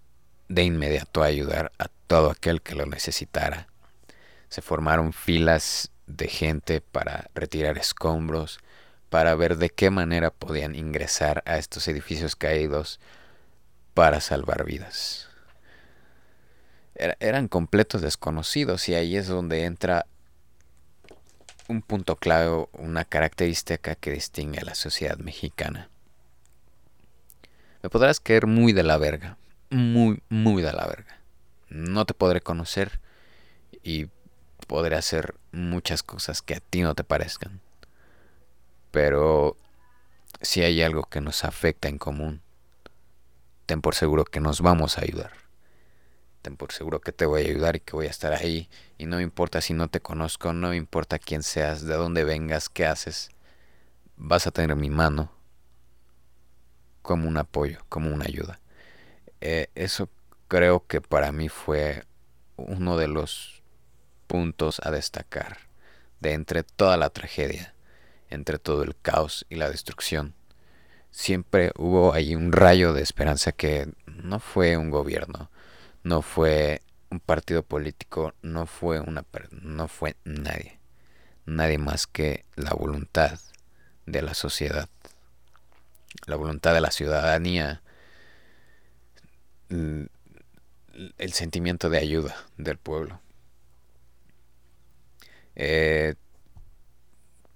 de 0.50 0.66
inmediato 0.66 1.24
a 1.24 1.26
ayudar 1.26 1.72
a 1.80 1.88
todo 2.06 2.30
aquel 2.30 2.62
que 2.62 2.76
lo 2.76 2.86
necesitara. 2.86 3.66
Se 4.50 4.62
formaron 4.62 5.12
filas 5.12 5.90
de 6.06 6.28
gente 6.28 6.80
para 6.80 7.32
retirar 7.34 7.80
escombros, 7.80 8.60
para 9.10 9.34
ver 9.34 9.58
de 9.58 9.72
qué 9.72 9.90
manera 9.90 10.30
podían 10.30 10.76
ingresar 10.76 11.42
a 11.48 11.58
estos 11.58 11.88
edificios 11.88 12.36
caídos 12.36 13.00
para 13.96 14.22
salvar 14.22 14.64
vidas. 14.64 15.33
Eran 16.96 17.48
completos 17.48 18.02
desconocidos 18.02 18.88
y 18.90 18.96
ahí 18.96 19.16
es 19.16 19.28
donde 19.28 19.66
entra 19.66 20.06
un 21.68 21.82
punto 21.82 22.16
clave, 22.16 22.68
una 22.74 23.06
característica 23.06 23.96
que 23.96 24.12
distingue 24.12 24.60
a 24.60 24.66
la 24.66 24.76
sociedad 24.76 25.18
mexicana. 25.18 25.90
Me 27.82 27.90
podrás 27.90 28.20
caer 28.20 28.48
muy 28.48 28.74
de 28.74 28.84
la 28.84 28.98
verga, 28.98 29.38
muy, 29.70 30.22
muy 30.30 30.62
de 30.62 30.74
la 30.74 30.86
verga. 30.86 31.20
No 31.70 32.06
te 32.06 32.14
podré 32.14 32.42
conocer 32.42 33.00
y 33.82 34.08
podré 34.68 34.96
hacer 34.96 35.36
muchas 35.52 36.04
cosas 36.04 36.42
que 36.42 36.56
a 36.56 36.60
ti 36.60 36.82
no 36.82 36.96
te 36.96 37.04
parezcan. 37.04 37.60
Pero 38.92 39.58
si 40.42 40.62
hay 40.62 40.82
algo 40.82 41.04
que 41.04 41.22
nos 41.22 41.44
afecta 41.44 41.90
en 41.90 41.98
común, 41.98 42.42
ten 43.66 43.82
por 43.82 43.96
seguro 43.96 44.26
que 44.26 44.40
nos 44.40 44.62
vamos 44.62 44.98
a 44.98 45.02
ayudar. 45.02 45.43
Por 46.52 46.72
seguro 46.72 47.00
que 47.00 47.12
te 47.12 47.26
voy 47.26 47.42
a 47.42 47.46
ayudar 47.46 47.76
y 47.76 47.80
que 47.80 47.94
voy 47.94 48.08
a 48.08 48.10
estar 48.10 48.34
ahí. 48.34 48.70
Y 48.98 49.06
no 49.06 49.22
importa 49.22 49.62
si 49.62 49.74
no 49.74 49.88
te 49.88 50.02
conozco, 50.02 50.54
no 50.54 50.74
importa 50.74 51.20
quién 51.20 51.42
seas, 51.44 51.86
de 51.86 51.96
dónde 51.96 52.24
vengas, 52.24 52.70
qué 52.70 52.86
haces, 52.86 53.30
vas 54.18 54.46
a 54.46 54.52
tener 54.52 54.76
mi 54.76 54.90
mano 54.90 55.32
como 57.02 57.28
un 57.28 57.38
apoyo, 57.38 57.80
como 57.90 58.14
una 58.14 58.26
ayuda. 58.26 58.60
Eh, 59.42 59.70
eso 59.76 60.10
creo 60.48 60.86
que 60.86 61.02
para 61.02 61.32
mí 61.32 61.50
fue 61.50 62.04
uno 62.56 62.98
de 62.98 63.08
los 63.08 63.64
puntos 64.28 64.80
a 64.84 64.92
destacar 64.92 65.58
de 66.20 66.34
entre 66.34 66.64
toda 66.64 66.98
la 66.98 67.10
tragedia, 67.10 67.74
entre 68.30 68.58
todo 68.58 68.84
el 68.84 68.96
caos 68.96 69.46
y 69.50 69.56
la 69.56 69.70
destrucción. 69.70 70.34
Siempre 71.12 71.72
hubo 71.78 72.14
ahí 72.14 72.36
un 72.36 72.52
rayo 72.52 72.94
de 72.94 73.04
esperanza 73.04 73.52
que 73.52 73.92
no 74.08 74.40
fue 74.40 74.78
un 74.78 74.90
gobierno, 74.90 75.52
no 76.04 76.22
fue 76.22 76.82
un 77.10 77.20
partido 77.20 77.64
político, 77.64 78.34
no 78.42 78.66
fue 78.66 79.00
una 79.00 79.26
no 79.62 79.88
fue 79.88 80.16
nadie, 80.24 80.80
nadie 81.46 81.78
más 81.78 82.08
que 82.08 82.46
la 82.56 82.72
voluntad 82.72 83.40
de 84.06 84.22
la 84.22 84.34
sociedad 84.34 84.90
la 86.26 86.36
voluntad 86.36 86.74
de 86.74 86.82
la 86.82 86.92
ciudadanía, 86.92 87.82
el 89.70 90.10
sentimiento 91.34 91.90
de 91.90 91.98
ayuda 91.98 92.36
del 92.58 92.78
pueblo. 92.78 93.20
Eh, 95.56 96.16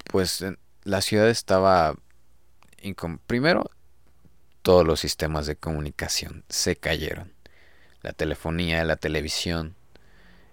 pues 0.04 0.44
la 0.84 1.00
ciudad 1.00 1.28
estaba... 1.28 1.94
Primero, 3.26 3.70
todos 4.62 4.86
los 4.86 5.00
sistemas 5.00 5.46
de 5.46 5.56
comunicación 5.56 6.44
se 6.48 6.76
cayeron. 6.76 7.32
La 8.02 8.12
telefonía, 8.12 8.84
la 8.84 8.96
televisión. 8.96 9.74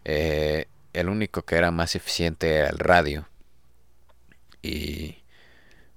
Eh, 0.03 0.67
el 0.93 1.09
único 1.09 1.43
que 1.43 1.55
era 1.55 1.71
más 1.71 1.95
eficiente 1.95 2.55
era 2.55 2.69
el 2.69 2.79
radio. 2.79 3.27
Y 4.61 5.17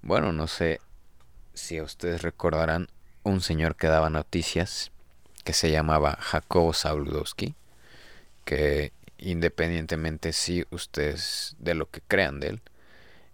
bueno, 0.02 0.33
no 0.33 0.47
sé 0.47 0.81
si 1.55 1.81
ustedes 1.81 2.23
recordarán 2.23 2.88
un 3.23 3.40
señor 3.40 3.76
que 3.76 3.87
daba 3.87 4.11
noticias 4.11 4.93
que 5.45 5.52
se 5.52 5.71
llamaba 5.71 6.19
Jacobo 6.21 6.73
Zabludowski, 6.73 7.55
que 8.45 8.93
independientemente 9.19 10.33
si 10.33 10.67
ustedes 10.71 11.57
de 11.59 11.75
lo 11.75 11.90
que 11.90 12.00
crean 12.00 12.40
de 12.40 12.49
él, 12.49 12.62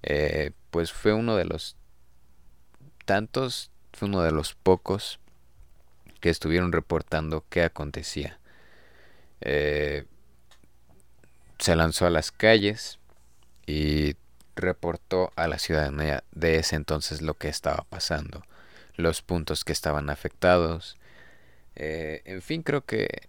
eh, 0.02 0.52
pues 0.70 0.92
fue 0.92 1.12
uno 1.12 1.36
de 1.36 1.44
los 1.44 1.76
tantos, 3.04 3.70
fue 3.92 4.08
uno 4.08 4.22
de 4.22 4.32
los 4.32 4.54
pocos 4.54 5.18
que 6.24 6.30
estuvieron 6.30 6.72
reportando 6.72 7.44
qué 7.50 7.64
acontecía. 7.64 8.38
Eh, 9.42 10.06
se 11.58 11.76
lanzó 11.76 12.06
a 12.06 12.10
las 12.10 12.32
calles 12.32 12.98
y 13.66 14.16
reportó 14.56 15.34
a 15.36 15.48
la 15.48 15.58
ciudadanía 15.58 16.24
de 16.32 16.56
ese 16.56 16.76
entonces 16.76 17.20
lo 17.20 17.34
que 17.34 17.48
estaba 17.48 17.84
pasando, 17.90 18.42
los 18.96 19.20
puntos 19.20 19.64
que 19.64 19.74
estaban 19.74 20.08
afectados. 20.08 20.96
Eh, 21.76 22.22
en 22.24 22.40
fin, 22.40 22.62
creo 22.62 22.86
que 22.86 23.28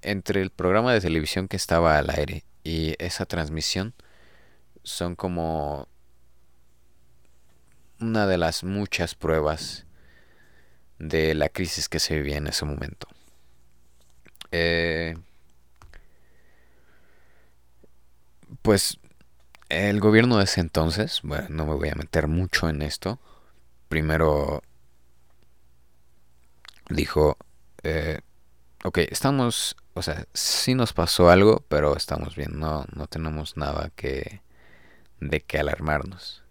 entre 0.00 0.42
el 0.42 0.50
programa 0.50 0.92
de 0.92 1.00
televisión 1.00 1.46
que 1.46 1.56
estaba 1.56 1.96
al 1.96 2.10
aire 2.10 2.42
y 2.64 2.96
esa 2.98 3.24
transmisión 3.24 3.94
son 4.82 5.14
como 5.14 5.86
una 8.00 8.26
de 8.26 8.36
las 8.36 8.64
muchas 8.64 9.14
pruebas 9.14 9.86
de 11.02 11.34
la 11.34 11.48
crisis 11.48 11.88
que 11.88 11.98
se 11.98 12.14
vivía 12.14 12.36
en 12.36 12.46
ese 12.46 12.64
momento. 12.64 13.08
Eh, 14.52 15.16
pues 18.62 18.98
el 19.68 19.98
gobierno 20.00 20.38
de 20.38 20.44
ese 20.44 20.60
entonces, 20.60 21.20
bueno, 21.24 21.46
no 21.50 21.66
me 21.66 21.74
voy 21.74 21.88
a 21.88 21.96
meter 21.96 22.28
mucho 22.28 22.68
en 22.68 22.82
esto, 22.82 23.18
primero 23.88 24.62
dijo, 26.88 27.36
eh, 27.82 28.20
ok, 28.84 28.98
estamos, 28.98 29.76
o 29.94 30.02
sea, 30.02 30.26
sí 30.34 30.74
nos 30.76 30.92
pasó 30.92 31.30
algo, 31.30 31.64
pero 31.68 31.96
estamos 31.96 32.36
bien, 32.36 32.60
no, 32.60 32.84
no 32.94 33.08
tenemos 33.08 33.56
nada 33.56 33.90
que, 33.96 34.42
de 35.20 35.40
qué 35.40 35.58
alarmarnos. 35.58 36.41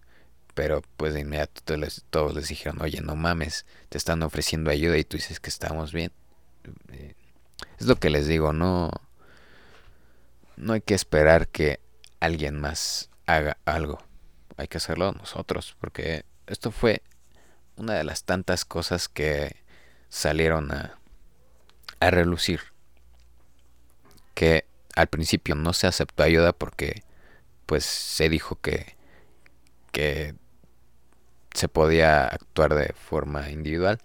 Pero 0.53 0.81
pues 0.97 1.13
de 1.13 1.21
inmediato 1.21 1.61
todos 2.09 2.35
les, 2.35 2.47
dijeron, 2.47 2.81
oye, 2.81 3.01
no 3.01 3.15
mames, 3.15 3.65
te 3.89 3.97
están 3.97 4.23
ofreciendo 4.23 4.69
ayuda 4.69 4.97
y 4.97 5.03
tú 5.03 5.17
dices 5.17 5.39
que 5.39 5.49
estamos 5.49 5.93
bien. 5.93 6.11
Eh, 6.91 7.15
es 7.79 7.85
lo 7.87 7.95
que 7.95 8.09
les 8.09 8.27
digo, 8.27 8.53
no, 8.53 8.91
no 10.57 10.73
hay 10.73 10.81
que 10.81 10.93
esperar 10.93 11.47
que 11.47 11.79
alguien 12.19 12.59
más 12.59 13.09
haga 13.25 13.57
algo. 13.65 14.03
Hay 14.57 14.67
que 14.67 14.77
hacerlo 14.77 15.11
nosotros, 15.13 15.75
porque 15.79 16.25
esto 16.47 16.71
fue 16.71 17.01
una 17.77 17.93
de 17.93 18.03
las 18.03 18.23
tantas 18.23 18.65
cosas 18.65 19.07
que 19.07 19.55
salieron 20.09 20.71
a, 20.71 20.99
a 21.99 22.11
relucir. 22.11 22.61
Que 24.33 24.65
al 24.95 25.07
principio 25.07 25.55
no 25.55 25.73
se 25.73 25.87
aceptó 25.87 26.23
ayuda 26.23 26.53
porque 26.53 27.03
pues 27.65 27.85
se 27.85 28.29
dijo 28.29 28.59
que, 28.59 28.95
que 29.91 30.35
se 31.53 31.67
podía 31.67 32.25
actuar 32.25 32.73
de 32.75 32.93
forma 32.93 33.49
individual. 33.49 33.99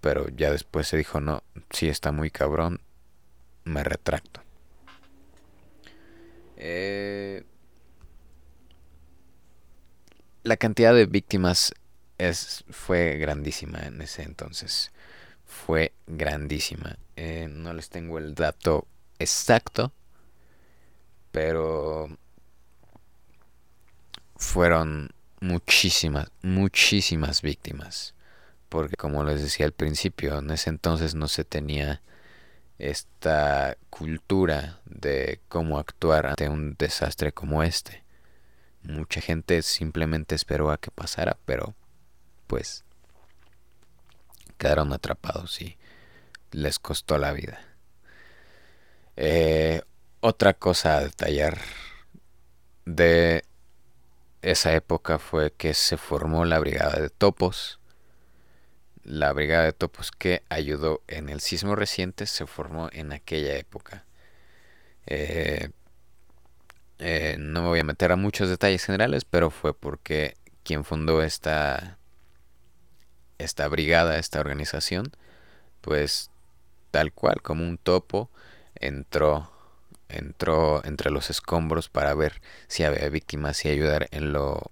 Pero 0.00 0.28
ya 0.28 0.50
después 0.50 0.86
se 0.86 0.96
dijo, 0.96 1.20
no, 1.20 1.42
si 1.70 1.88
está 1.88 2.12
muy 2.12 2.30
cabrón, 2.30 2.80
me 3.64 3.82
retracto. 3.82 4.42
Eh, 6.56 7.44
la 10.42 10.56
cantidad 10.56 10.94
de 10.94 11.06
víctimas 11.06 11.72
es, 12.18 12.64
fue 12.70 13.16
grandísima 13.16 13.80
en 13.80 14.00
ese 14.02 14.22
entonces. 14.22 14.92
Fue 15.44 15.92
grandísima. 16.06 16.96
Eh, 17.16 17.48
no 17.50 17.72
les 17.72 17.90
tengo 17.90 18.18
el 18.18 18.34
dato 18.34 18.86
exacto, 19.18 19.92
pero 21.32 22.08
fueron 24.38 25.10
muchísimas, 25.40 26.30
muchísimas 26.40 27.42
víctimas. 27.42 28.14
Porque 28.70 28.96
como 28.96 29.24
les 29.24 29.42
decía 29.42 29.66
al 29.66 29.72
principio, 29.72 30.38
en 30.38 30.50
ese 30.50 30.70
entonces 30.70 31.14
no 31.14 31.28
se 31.28 31.44
tenía 31.44 32.00
esta 32.78 33.76
cultura 33.90 34.80
de 34.84 35.40
cómo 35.48 35.78
actuar 35.78 36.26
ante 36.26 36.48
un 36.48 36.74
desastre 36.78 37.32
como 37.32 37.62
este. 37.62 38.04
Mucha 38.82 39.20
gente 39.20 39.62
simplemente 39.62 40.34
esperó 40.34 40.70
a 40.70 40.78
que 40.78 40.90
pasara, 40.90 41.36
pero 41.44 41.74
pues 42.46 42.84
quedaron 44.56 44.92
atrapados 44.92 45.60
y 45.60 45.76
les 46.52 46.78
costó 46.78 47.18
la 47.18 47.32
vida. 47.32 47.60
Eh, 49.16 49.82
otra 50.20 50.54
cosa 50.54 50.96
a 50.96 51.00
detallar 51.00 51.58
de 52.84 53.44
esa 54.42 54.72
época 54.74 55.18
fue 55.18 55.52
que 55.52 55.74
se 55.74 55.96
formó 55.96 56.44
la 56.44 56.58
Brigada 56.58 57.00
de 57.00 57.10
Topos. 57.10 57.80
La 59.04 59.32
Brigada 59.32 59.64
de 59.64 59.72
Topos 59.72 60.10
que 60.10 60.42
ayudó 60.48 61.02
en 61.08 61.28
el 61.28 61.40
sismo 61.40 61.74
reciente 61.74 62.26
se 62.26 62.46
formó 62.46 62.88
en 62.92 63.12
aquella 63.12 63.56
época. 63.56 64.04
Eh, 65.06 65.70
eh, 66.98 67.36
no 67.38 67.62
me 67.62 67.68
voy 67.68 67.80
a 67.80 67.84
meter 67.84 68.12
a 68.12 68.16
muchos 68.16 68.48
detalles 68.48 68.84
generales, 68.84 69.24
pero 69.24 69.50
fue 69.50 69.72
porque 69.72 70.36
quien 70.64 70.84
fundó 70.84 71.22
esta, 71.22 71.98
esta 73.38 73.68
brigada, 73.68 74.18
esta 74.18 74.40
organización, 74.40 75.12
pues 75.80 76.30
tal 76.90 77.12
cual, 77.12 77.40
como 77.42 77.64
un 77.64 77.78
topo, 77.78 78.30
entró, 78.74 79.50
entró 80.08 80.84
entre 80.84 81.10
los 81.10 81.30
escombros 81.30 81.88
para 81.88 82.14
ver 82.14 82.40
si 82.66 82.84
había 82.84 83.08
víctimas 83.08 83.64
y 83.64 83.68
ayudar 83.68 84.08
en 84.10 84.32
lo, 84.32 84.70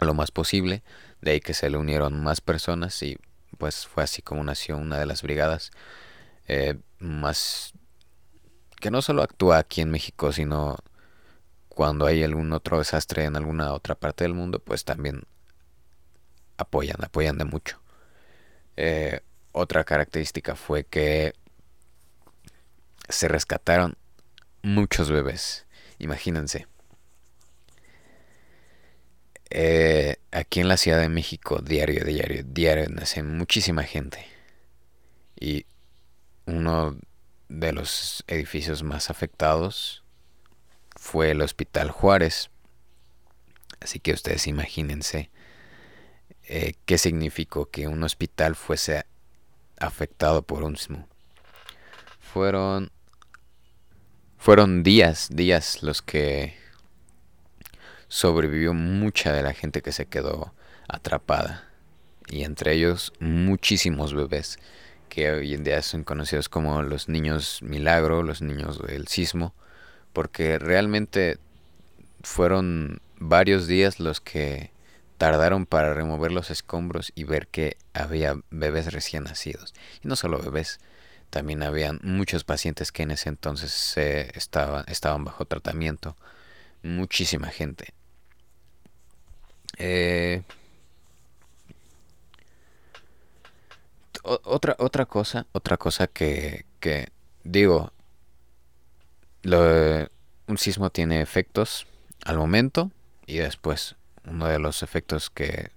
lo 0.00 0.14
más 0.14 0.30
posible. 0.30 0.82
De 1.20 1.32
ahí 1.32 1.40
que 1.40 1.54
se 1.54 1.70
le 1.70 1.78
unieron 1.78 2.22
más 2.22 2.40
personas 2.40 3.02
y 3.02 3.18
pues 3.58 3.86
fue 3.86 4.04
así 4.04 4.22
como 4.22 4.44
nació 4.44 4.76
una 4.76 4.98
de 4.98 5.06
las 5.06 5.22
brigadas 5.22 5.70
eh, 6.46 6.78
más 6.98 7.72
que 8.80 8.90
no 8.90 9.02
solo 9.02 9.22
actúa 9.22 9.58
aquí 9.58 9.80
en 9.80 9.90
México, 9.90 10.32
sino 10.32 10.78
cuando 11.68 12.06
hay 12.06 12.22
algún 12.22 12.52
otro 12.52 12.78
desastre 12.78 13.24
en 13.24 13.36
alguna 13.36 13.72
otra 13.72 13.94
parte 13.94 14.24
del 14.24 14.34
mundo, 14.34 14.60
pues 14.60 14.84
también 14.84 15.22
apoyan, 16.56 16.96
apoyan 17.02 17.38
de 17.38 17.44
mucho. 17.44 17.80
Eh, 18.76 19.20
otra 19.52 19.84
característica 19.84 20.54
fue 20.54 20.84
que 20.84 21.34
se 23.08 23.28
rescataron 23.28 23.96
muchos 24.62 25.10
bebés. 25.10 25.66
Imagínense. 25.98 26.66
Eh, 29.50 30.16
aquí 30.30 30.60
en 30.60 30.68
la 30.68 30.76
Ciudad 30.76 31.00
de 31.00 31.08
México, 31.08 31.60
diario, 31.62 32.04
diario, 32.04 32.42
diario, 32.44 32.88
nace 32.90 33.22
muchísima 33.22 33.82
gente. 33.82 34.26
Y 35.40 35.66
uno 36.46 36.98
de 37.48 37.72
los 37.72 38.24
edificios 38.26 38.82
más 38.82 39.10
afectados 39.10 40.02
fue 40.96 41.30
el 41.30 41.40
Hospital 41.40 41.90
Juárez. 41.90 42.50
Así 43.80 44.00
que 44.00 44.12
ustedes 44.12 44.46
imagínense 44.46 45.30
eh, 46.50 46.74
qué 46.86 46.98
significó 46.98 47.66
que 47.66 47.88
un 47.88 48.02
hospital 48.02 48.56
fuese 48.56 49.04
afectado 49.78 50.42
por 50.42 50.62
un 50.62 50.76
sismo. 50.76 51.06
Fueron 52.20 52.90
fueron 54.38 54.82
días, 54.82 55.28
días 55.30 55.82
los 55.82 56.00
que 56.00 56.54
sobrevivió 58.08 58.72
mucha 58.72 59.32
de 59.32 59.42
la 59.42 59.52
gente 59.52 59.82
que 59.82 59.92
se 59.92 60.06
quedó 60.06 60.54
atrapada 60.88 61.68
y 62.28 62.44
entre 62.44 62.72
ellos 62.72 63.12
muchísimos 63.20 64.14
bebés 64.14 64.58
que 65.08 65.30
hoy 65.30 65.54
en 65.54 65.64
día 65.64 65.82
son 65.82 66.04
conocidos 66.04 66.48
como 66.48 66.82
los 66.82 67.08
niños 67.08 67.60
milagro, 67.62 68.22
los 68.22 68.40
niños 68.40 68.80
del 68.80 69.08
sismo 69.08 69.54
porque 70.12 70.58
realmente 70.58 71.38
fueron 72.22 73.00
varios 73.18 73.66
días 73.66 74.00
los 74.00 74.20
que 74.20 74.72
tardaron 75.18 75.66
para 75.66 75.92
remover 75.92 76.32
los 76.32 76.50
escombros 76.50 77.12
y 77.14 77.24
ver 77.24 77.48
que 77.48 77.76
había 77.92 78.40
bebés 78.50 78.92
recién 78.92 79.24
nacidos. 79.24 79.74
Y 80.02 80.08
no 80.08 80.14
solo 80.14 80.38
bebés, 80.38 80.78
también 81.30 81.62
habían 81.62 82.00
muchos 82.02 82.44
pacientes 82.44 82.92
que 82.92 83.02
en 83.02 83.10
ese 83.10 83.28
entonces 83.28 83.96
estaban, 83.96 84.84
estaban 84.88 85.24
bajo 85.24 85.44
tratamiento. 85.44 86.16
Muchísima 86.82 87.48
gente. 87.48 87.94
Eh, 89.78 90.42
otra, 94.22 94.76
otra 94.78 95.06
cosa, 95.06 95.46
otra 95.52 95.76
cosa 95.76 96.06
que, 96.06 96.66
que 96.80 97.08
digo, 97.44 97.92
lo, 99.42 100.08
un 100.46 100.58
sismo 100.58 100.90
tiene 100.90 101.20
efectos 101.20 101.86
al 102.24 102.38
momento 102.38 102.90
y 103.26 103.38
después. 103.38 103.96
Uno 104.24 104.46
de 104.46 104.58
los 104.58 104.82
efectos 104.82 105.30
que 105.30 105.70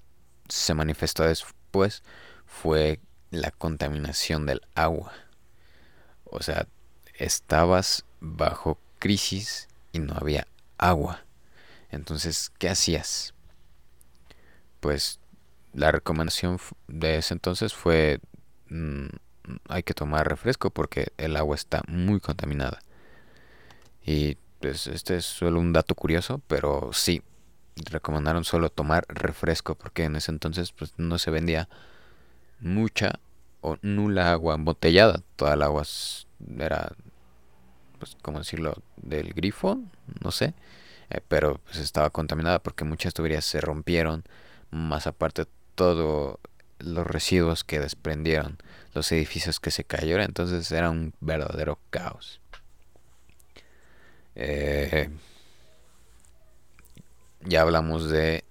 se 0.49 0.73
manifestó 0.73 1.23
después 1.23 2.03
fue 2.45 2.99
la 3.29 3.51
contaminación 3.51 4.45
del 4.45 4.61
agua. 4.75 5.13
O 6.31 6.41
sea, 6.41 6.67
estabas 7.15 8.05
bajo 8.19 8.79
crisis 8.99 9.67
y 9.91 9.99
no 9.99 10.13
había 10.15 10.47
agua. 10.77 11.23
Entonces, 11.89 12.51
¿qué 12.57 12.69
hacías? 12.69 13.33
Pues 14.79 15.19
la 15.73 15.91
recomendación 15.91 16.59
de 16.87 17.17
ese 17.17 17.33
entonces 17.33 17.73
fue 17.73 18.19
mm, 18.69 19.07
hay 19.67 19.83
que 19.83 19.93
tomar 19.93 20.27
refresco 20.27 20.69
porque 20.69 21.11
el 21.17 21.35
agua 21.35 21.55
está 21.55 21.81
muy 21.87 22.19
contaminada. 22.19 22.79
Y 24.03 24.37
pues 24.59 24.87
este 24.87 25.17
es 25.17 25.25
solo 25.25 25.59
un 25.59 25.73
dato 25.73 25.95
curioso, 25.95 26.41
pero 26.47 26.91
sí, 26.93 27.21
recomendaron 27.75 28.43
solo 28.43 28.69
tomar 28.69 29.05
refresco 29.07 29.75
porque 29.75 30.03
en 30.03 30.15
ese 30.15 30.31
entonces 30.31 30.71
pues 30.71 30.93
no 30.97 31.17
se 31.17 31.31
vendía 31.31 31.67
mucha 32.59 33.19
o 33.62 33.78
nula 33.82 34.32
agua 34.32 34.56
embotellada. 34.56 35.21
Toda 35.36 35.54
el 35.54 35.62
agua 35.62 35.84
era, 36.60 36.91
pues, 38.00 38.17
¿cómo 38.21 38.39
decirlo?, 38.39 38.76
del 38.97 39.34
grifo, 39.34 39.80
no 40.24 40.32
sé. 40.32 40.54
Eh, 41.10 41.21
pero 41.28 41.60
pues 41.65 41.78
estaba 41.78 42.10
contaminada 42.10 42.60
porque 42.60 42.84
muchas 42.84 43.13
tuberías 43.13 43.45
se 43.45 43.62
rompieron. 43.62 44.24
Más 44.71 45.08
aparte, 45.08 45.45
todos 45.76 46.39
los 46.80 47.08
residuos 47.08 47.63
que 47.63 47.80
desprendieron, 47.80 48.58
los 48.93 49.12
edificios 49.12 49.60
que 49.60 49.71
se 49.71 49.84
cayeron. 49.84 50.26
Entonces 50.26 50.71
era 50.71 50.89
un 50.89 51.13
verdadero 51.19 51.80
caos. 51.89 52.39
Eh, 54.36 55.10
ya 57.43 57.62
hablamos 57.62 58.10
de 58.10 58.43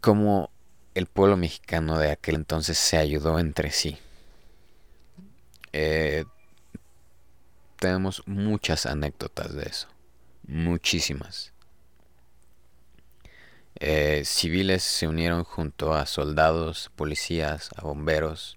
cómo 0.00 0.51
el 0.94 1.06
pueblo 1.06 1.36
mexicano 1.36 1.98
de 1.98 2.10
aquel 2.10 2.36
entonces 2.36 2.78
se 2.78 2.96
ayudó 2.96 3.38
entre 3.38 3.70
sí. 3.70 3.98
Eh, 5.72 6.24
tenemos 7.78 8.22
muchas 8.26 8.86
anécdotas 8.86 9.54
de 9.54 9.64
eso, 9.64 9.88
muchísimas. 10.46 11.52
Eh, 13.80 14.22
civiles 14.24 14.82
se 14.82 15.08
unieron 15.08 15.44
junto 15.44 15.94
a 15.94 16.06
soldados, 16.06 16.90
policías, 16.94 17.70
a 17.76 17.82
bomberos, 17.82 18.56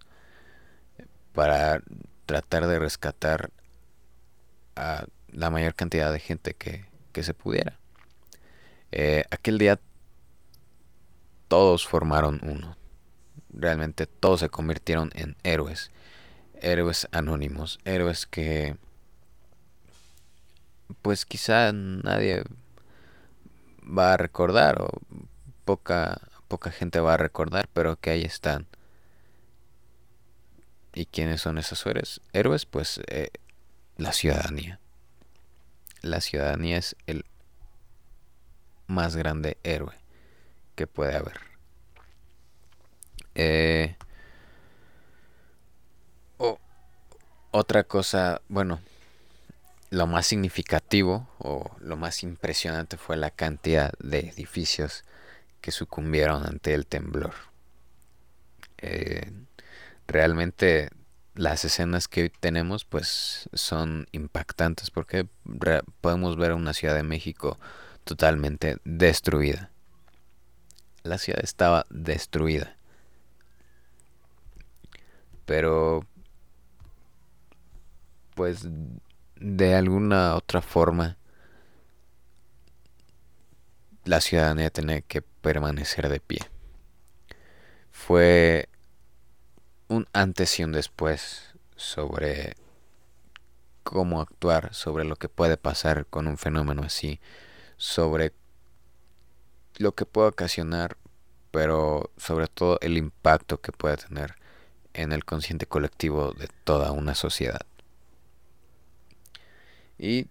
para 1.34 1.82
tratar 2.26 2.68
de 2.68 2.80
rescatar 2.80 3.50
a 4.76 5.06
la 5.30 5.50
mayor 5.50 5.74
cantidad 5.74 6.12
de 6.12 6.20
gente 6.20 6.54
que, 6.54 6.86
que 7.12 7.24
se 7.24 7.34
pudiera. 7.34 7.80
Eh, 8.92 9.24
aquel 9.32 9.58
día 9.58 9.80
todos 11.48 11.88
formaron 11.88 12.40
uno. 12.44 12.78
Realmente 13.50 14.08
todos 14.08 14.42
se 14.42 14.50
convirtieron 14.50 15.12
en 15.16 15.36
héroes. 15.44 15.92
Héroes 16.62 17.08
anónimos. 17.12 17.80
Héroes 17.86 18.26
que... 18.26 18.78
Pues 21.02 21.26
quizá 21.26 21.72
nadie 21.74 22.44
va 23.82 24.14
a 24.14 24.18
recordar 24.18 24.82
o 24.82 24.90
poca, 25.66 26.22
poca 26.48 26.72
gente 26.72 27.00
va 27.00 27.16
a 27.16 27.18
recordar, 27.18 27.68
pero 27.74 27.96
que 27.96 28.12
ahí 28.12 28.22
están. 28.24 28.68
¿Y 30.94 31.06
quiénes 31.08 31.42
son 31.42 31.58
esos 31.58 31.86
héroes? 31.86 32.22
Héroes, 32.34 32.66
pues 32.66 33.02
eh, 33.08 33.30
la 33.98 34.14
ciudadanía 34.14 34.80
la 36.06 36.22
ciudadanía 36.22 36.78
es 36.78 36.96
el 37.08 37.26
más 38.88 39.16
grande 39.16 39.58
héroe 39.64 39.96
que 40.76 40.88
puede 40.88 41.16
haber. 41.16 41.40
Eh, 43.36 43.96
otra 47.58 47.86
cosa, 47.86 48.42
bueno, 48.50 48.82
lo 49.90 50.08
más 50.08 50.28
significativo 50.28 51.30
o 51.38 51.72
lo 51.80 51.96
más 51.96 52.22
impresionante 52.22 52.98
fue 52.98 53.16
la 53.16 53.32
cantidad 53.32 53.94
de 54.00 54.20
edificios 54.20 55.06
que 55.62 55.72
sucumbieron 55.72 56.46
ante 56.46 56.74
el 56.74 56.86
temblor. 56.86 57.34
Eh, 58.78 59.32
realmente 60.06 60.90
las 61.34 61.64
escenas 61.64 62.10
que 62.10 62.30
tenemos 62.30 62.84
pues 62.84 63.50
son 63.54 64.08
impactantes 64.12 64.92
porque 64.92 65.28
podemos 66.02 66.36
ver 66.36 66.52
una 66.52 66.74
ciudad 66.74 66.96
de 66.96 67.04
México 67.04 67.58
totalmente 68.04 68.78
destruida. 68.84 69.72
La 71.06 71.20
ciudad 71.20 71.44
estaba 71.44 71.86
destruida. 71.92 72.76
Pero 75.46 76.04
pues 78.34 78.68
de 79.36 79.76
alguna 79.76 80.36
otra 80.36 80.62
forma 80.62 81.18
la 84.04 84.20
ciudadanía 84.20 84.72
tenía 84.72 85.02
que 85.02 85.22
permanecer 85.22 86.10
de 86.10 86.20
pie. 86.20 86.40
Fue 87.92 88.68
un 89.88 90.08
antes 90.12 90.60
y 90.60 90.64
un 90.64 90.72
después 90.72 91.54
sobre 91.76 92.56
cómo 93.84 94.22
actuar, 94.22 94.74
sobre 94.74 95.06
lo 95.06 95.18
que 95.18 95.30
puede 95.30 95.58
pasar 95.58 96.08
con 96.08 96.26
un 96.28 96.40
fenómeno 96.40 96.82
así, 96.82 97.20
sobre 97.78 98.34
lo 99.78 99.94
que 99.94 100.06
puede 100.06 100.30
ocasionar, 100.30 100.98
pero 101.52 102.12
sobre 102.18 102.48
todo 102.48 102.80
el 102.82 102.98
impacto 102.98 103.62
que 103.62 103.72
puede 103.72 103.98
tener 103.98 104.36
en 104.94 105.12
el 105.12 105.26
consciente 105.26 105.66
colectivo 105.66 106.32
de 106.32 106.48
toda 106.64 106.92
una 106.92 107.16
sociedad. 107.16 107.66
Y 109.98 110.28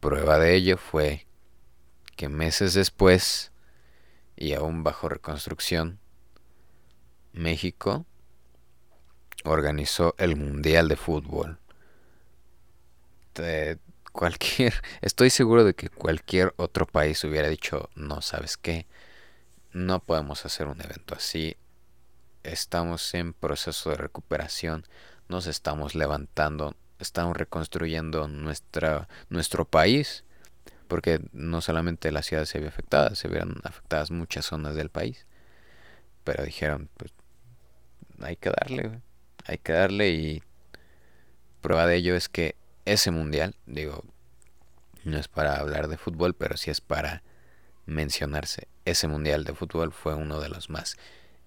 prueba 0.00 0.38
de 0.38 0.54
ello 0.54 0.76
fue 0.76 1.26
que 2.16 2.28
meses 2.28 2.74
después, 2.74 3.52
y 4.36 4.54
aún 4.54 4.82
bajo 4.82 5.08
reconstrucción, 5.08 5.98
México 7.32 8.06
organizó 9.44 10.14
el 10.18 10.36
Mundial 10.36 10.88
de 10.88 10.96
Fútbol. 10.96 11.58
Cualquier, 14.18 14.74
estoy 15.00 15.30
seguro 15.30 15.62
de 15.62 15.74
que 15.74 15.90
cualquier 15.90 16.52
otro 16.56 16.86
país 16.86 17.22
hubiera 17.22 17.48
dicho, 17.48 17.88
no, 17.94 18.20
¿sabes 18.20 18.56
qué? 18.56 18.88
No 19.72 20.00
podemos 20.00 20.44
hacer 20.44 20.66
un 20.66 20.80
evento 20.80 21.14
así. 21.14 21.56
Estamos 22.42 23.14
en 23.14 23.32
proceso 23.32 23.90
de 23.90 23.96
recuperación, 23.96 24.84
nos 25.28 25.46
estamos 25.46 25.94
levantando, 25.94 26.74
estamos 26.98 27.36
reconstruyendo 27.36 28.26
nuestra, 28.26 29.06
nuestro 29.28 29.66
país, 29.66 30.24
porque 30.88 31.20
no 31.32 31.60
solamente 31.60 32.10
la 32.10 32.22
ciudad 32.22 32.44
se 32.44 32.58
vio 32.58 32.70
afectada, 32.70 33.14
se 33.14 33.28
vieron 33.28 33.60
afectadas 33.62 34.10
muchas 34.10 34.46
zonas 34.46 34.74
del 34.74 34.88
país. 34.88 35.26
Pero 36.24 36.42
dijeron, 36.42 36.88
pues 36.96 37.12
hay 38.20 38.34
que 38.34 38.50
darle, 38.50 39.00
hay 39.44 39.58
que 39.58 39.72
darle 39.72 40.10
y 40.10 40.42
prueba 41.60 41.86
de 41.86 41.94
ello 41.94 42.16
es 42.16 42.28
que 42.28 42.56
ese 42.92 43.10
mundial, 43.10 43.54
digo, 43.66 44.04
no 45.04 45.18
es 45.18 45.28
para 45.28 45.56
hablar 45.56 45.88
de 45.88 45.96
fútbol, 45.96 46.34
pero 46.34 46.56
sí 46.56 46.70
es 46.70 46.80
para 46.80 47.22
mencionarse. 47.86 48.68
Ese 48.84 49.08
mundial 49.08 49.44
de 49.44 49.54
fútbol 49.54 49.92
fue 49.92 50.14
uno 50.14 50.40
de 50.40 50.48
los 50.48 50.70
más 50.70 50.96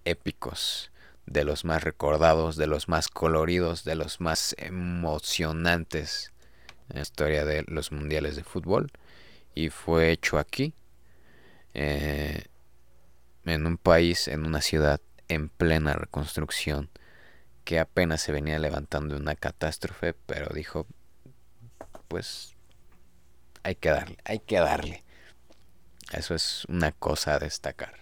épicos, 0.05 0.91
de 1.25 1.43
los 1.43 1.65
más 1.65 1.83
recordados, 1.83 2.55
de 2.55 2.67
los 2.67 2.87
más 2.87 3.07
coloridos, 3.07 3.83
de 3.83 3.95
los 3.95 4.21
más 4.21 4.55
emocionantes 4.57 6.31
en 6.89 6.97
la 6.97 7.01
historia 7.01 7.45
de 7.45 7.63
los 7.67 7.91
mundiales 7.91 8.35
de 8.35 8.43
fútbol. 8.43 8.91
Y 9.53 9.69
fue 9.69 10.11
hecho 10.11 10.37
aquí, 10.37 10.73
eh, 11.73 12.45
en 13.45 13.65
un 13.65 13.77
país, 13.77 14.27
en 14.27 14.45
una 14.45 14.61
ciudad 14.61 15.01
en 15.27 15.49
plena 15.49 15.93
reconstrucción 15.93 16.89
que 17.63 17.79
apenas 17.79 18.21
se 18.21 18.31
venía 18.31 18.59
levantando 18.59 19.15
una 19.15 19.35
catástrofe, 19.35 20.13
pero 20.13 20.53
dijo, 20.53 20.87
pues 22.11 22.57
hay 23.63 23.75
que 23.75 23.87
darle, 23.87 24.17
hay 24.25 24.39
que 24.39 24.57
darle. 24.57 25.01
Eso 26.11 26.35
es 26.35 26.65
una 26.65 26.91
cosa 26.91 27.35
a 27.35 27.39
destacar. 27.39 28.01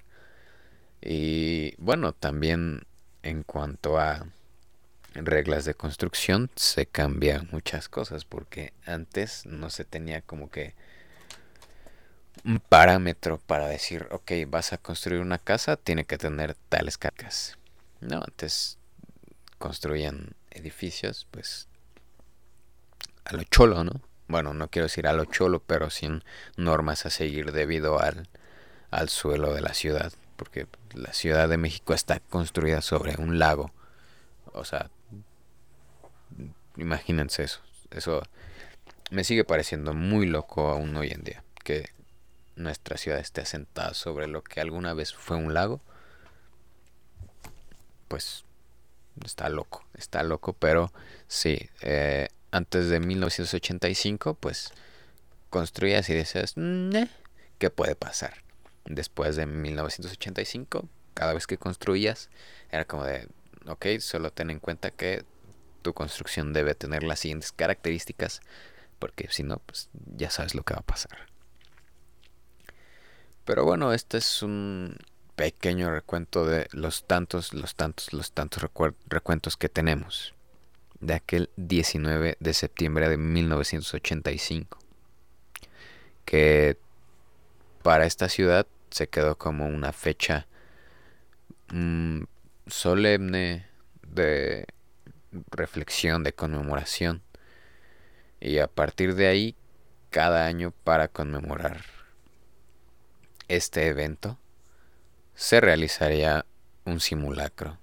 Y 0.99 1.75
bueno, 1.77 2.13
también 2.13 2.87
en 3.21 3.43
cuanto 3.43 3.99
a 3.99 4.25
reglas 5.13 5.63
de 5.65 5.75
construcción 5.75 6.49
se 6.55 6.87
cambian 6.87 7.49
muchas 7.51 7.87
cosas 7.87 8.25
porque 8.25 8.73
antes 8.83 9.45
no 9.45 9.69
se 9.69 9.85
tenía 9.85 10.21
como 10.21 10.49
que 10.49 10.73
un 12.43 12.59
parámetro 12.59 13.37
para 13.37 13.67
decir, 13.67 14.07
ok, 14.09 14.31
vas 14.47 14.73
a 14.73 14.79
construir 14.79 15.21
una 15.21 15.37
casa, 15.37 15.77
tiene 15.77 16.05
que 16.05 16.17
tener 16.17 16.55
tales 16.69 16.97
cargas. 16.97 17.59
No, 18.01 18.23
antes 18.27 18.79
construían 19.59 20.33
edificios, 20.49 21.27
pues 21.29 21.68
a 23.29 23.33
lo 23.35 23.43
cholo, 23.43 23.83
¿no? 23.83 24.01
Bueno, 24.27 24.53
no 24.53 24.69
quiero 24.69 24.85
decir 24.87 25.07
a 25.07 25.13
lo 25.13 25.25
cholo, 25.25 25.59
pero 25.59 25.89
sin 25.89 26.23
normas 26.57 27.05
a 27.05 27.09
seguir 27.09 27.51
debido 27.51 27.99
al, 27.99 28.27
al 28.91 29.09
suelo 29.09 29.53
de 29.53 29.61
la 29.61 29.73
ciudad, 29.73 30.11
porque 30.35 30.67
la 30.93 31.13
Ciudad 31.13 31.47
de 31.47 31.57
México 31.57 31.93
está 31.93 32.19
construida 32.19 32.81
sobre 32.81 33.15
un 33.17 33.39
lago. 33.39 33.71
O 34.53 34.65
sea, 34.65 34.89
imagínense 36.77 37.43
eso. 37.43 37.61
Eso 37.91 38.23
me 39.11 39.23
sigue 39.23 39.43
pareciendo 39.43 39.93
muy 39.93 40.25
loco 40.25 40.69
aún 40.69 40.95
hoy 40.95 41.09
en 41.09 41.23
día, 41.23 41.43
que 41.63 41.89
nuestra 42.55 42.97
ciudad 42.97 43.19
esté 43.19 43.41
asentada 43.41 43.93
sobre 43.93 44.27
lo 44.27 44.43
que 44.43 44.61
alguna 44.61 44.93
vez 44.93 45.13
fue 45.13 45.37
un 45.37 45.53
lago. 45.53 45.81
Pues 48.07 48.43
está 49.23 49.49
loco, 49.49 49.85
está 49.95 50.23
loco, 50.23 50.53
pero 50.53 50.91
sí, 51.27 51.69
eh, 51.81 52.29
antes 52.51 52.89
de 52.89 52.99
1985, 52.99 54.35
pues 54.35 54.73
construías 55.49 56.09
y 56.09 56.13
decías, 56.13 56.55
¿qué 57.57 57.69
puede 57.69 57.95
pasar? 57.95 58.43
Después 58.85 59.35
de 59.35 59.45
1985, 59.45 60.87
cada 61.13 61.33
vez 61.33 61.47
que 61.47 61.57
construías, 61.57 62.29
era 62.71 62.85
como 62.85 63.03
de, 63.03 63.27
ok, 63.67 63.85
solo 63.99 64.31
ten 64.31 64.49
en 64.49 64.59
cuenta 64.59 64.91
que 64.91 65.25
tu 65.81 65.93
construcción 65.93 66.53
debe 66.53 66.75
tener 66.75 67.03
las 67.03 67.19
siguientes 67.19 67.51
características, 67.51 68.41
porque 68.99 69.27
si 69.29 69.43
no, 69.43 69.57
pues 69.59 69.89
ya 70.15 70.29
sabes 70.29 70.55
lo 70.55 70.63
que 70.63 70.73
va 70.73 70.79
a 70.79 70.85
pasar. 70.85 71.27
Pero 73.45 73.65
bueno, 73.65 73.93
este 73.93 74.17
es 74.17 74.43
un 74.43 74.97
pequeño 75.35 75.89
recuento 75.91 76.45
de 76.45 76.67
los 76.71 77.05
tantos, 77.05 77.53
los 77.53 77.75
tantos, 77.75 78.13
los 78.13 78.31
tantos 78.31 78.63
recuentos 79.07 79.57
que 79.57 79.69
tenemos 79.69 80.35
de 81.01 81.13
aquel 81.13 81.49
19 81.55 82.37
de 82.39 82.53
septiembre 82.53 83.09
de 83.09 83.17
1985, 83.17 84.77
que 86.25 86.77
para 87.83 88.05
esta 88.05 88.29
ciudad 88.29 88.67
se 88.91 89.07
quedó 89.07 89.37
como 89.37 89.67
una 89.67 89.93
fecha 89.93 90.47
mm, 91.71 92.23
solemne 92.67 93.67
de 94.01 94.65
reflexión, 95.51 96.23
de 96.23 96.33
conmemoración. 96.33 97.21
Y 98.39 98.59
a 98.59 98.67
partir 98.67 99.15
de 99.15 99.27
ahí, 99.27 99.55
cada 100.09 100.45
año 100.45 100.71
para 100.83 101.07
conmemorar 101.07 101.83
este 103.47 103.87
evento, 103.87 104.37
se 105.35 105.61
realizaría 105.61 106.45
un 106.85 106.99
simulacro. 106.99 107.77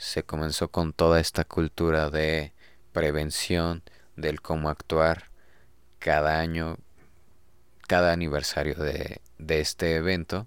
Se 0.00 0.22
comenzó 0.22 0.68
con 0.68 0.94
toda 0.94 1.20
esta 1.20 1.44
cultura 1.44 2.08
de 2.08 2.54
prevención, 2.94 3.82
del 4.16 4.40
cómo 4.40 4.70
actuar. 4.70 5.24
Cada 5.98 6.40
año, 6.40 6.78
cada 7.86 8.12
aniversario 8.14 8.76
de, 8.76 9.20
de 9.36 9.60
este 9.60 9.96
evento, 9.96 10.46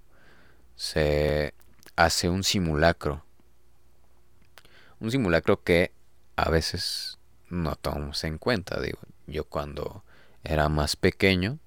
se 0.76 1.54
hace 1.96 2.30
un 2.30 2.44
simulacro. 2.44 3.24
Un 5.00 5.12
simulacro 5.12 5.62
que 5.62 5.92
a 6.36 6.50
veces 6.50 7.20
no 7.48 7.76
tomamos 7.76 8.24
en 8.24 8.40
cuenta. 8.40 8.82
Digo, 8.82 8.98
yo 9.28 9.44
cuando 9.44 10.04
era 10.44 10.68
más 10.68 10.96
pequeño, 10.96 11.60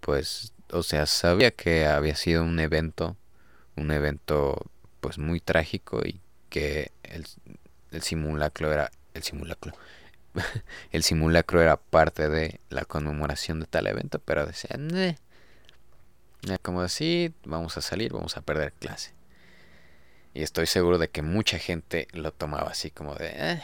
pues, 0.00 0.54
o 0.72 0.82
sea, 0.82 1.04
sabía 1.04 1.50
que 1.50 1.84
había 1.84 2.16
sido 2.16 2.42
un 2.44 2.58
evento 2.60 3.18
un 3.76 3.90
evento 3.90 4.70
pues 5.00 5.18
muy 5.18 5.40
trágico 5.40 6.02
y 6.04 6.20
que 6.50 6.92
el, 7.10 8.02
simulacro 8.02 8.72
era 8.72 8.90
el 9.14 9.22
simulacro 9.22 9.72
el 10.92 11.02
simulacro 11.02 11.60
era 11.60 11.76
parte 11.76 12.28
de 12.28 12.60
la 12.68 12.84
conmemoración 12.84 13.60
de 13.60 13.66
tal 13.66 13.86
evento 13.86 14.18
pero 14.18 14.46
decían 14.46 15.16
como 16.62 16.82
así 16.82 17.34
vamos 17.44 17.76
a 17.76 17.80
salir 17.80 18.12
vamos 18.12 18.36
a 18.36 18.42
perder 18.42 18.72
clase 18.72 19.12
y 20.32 20.42
estoy 20.42 20.66
seguro 20.66 20.98
de 20.98 21.08
que 21.08 21.22
mucha 21.22 21.58
gente 21.58 22.06
lo 22.12 22.32
tomaba 22.32 22.70
así 22.70 22.90
como 22.90 23.14
de 23.14 23.32
eh, 23.34 23.62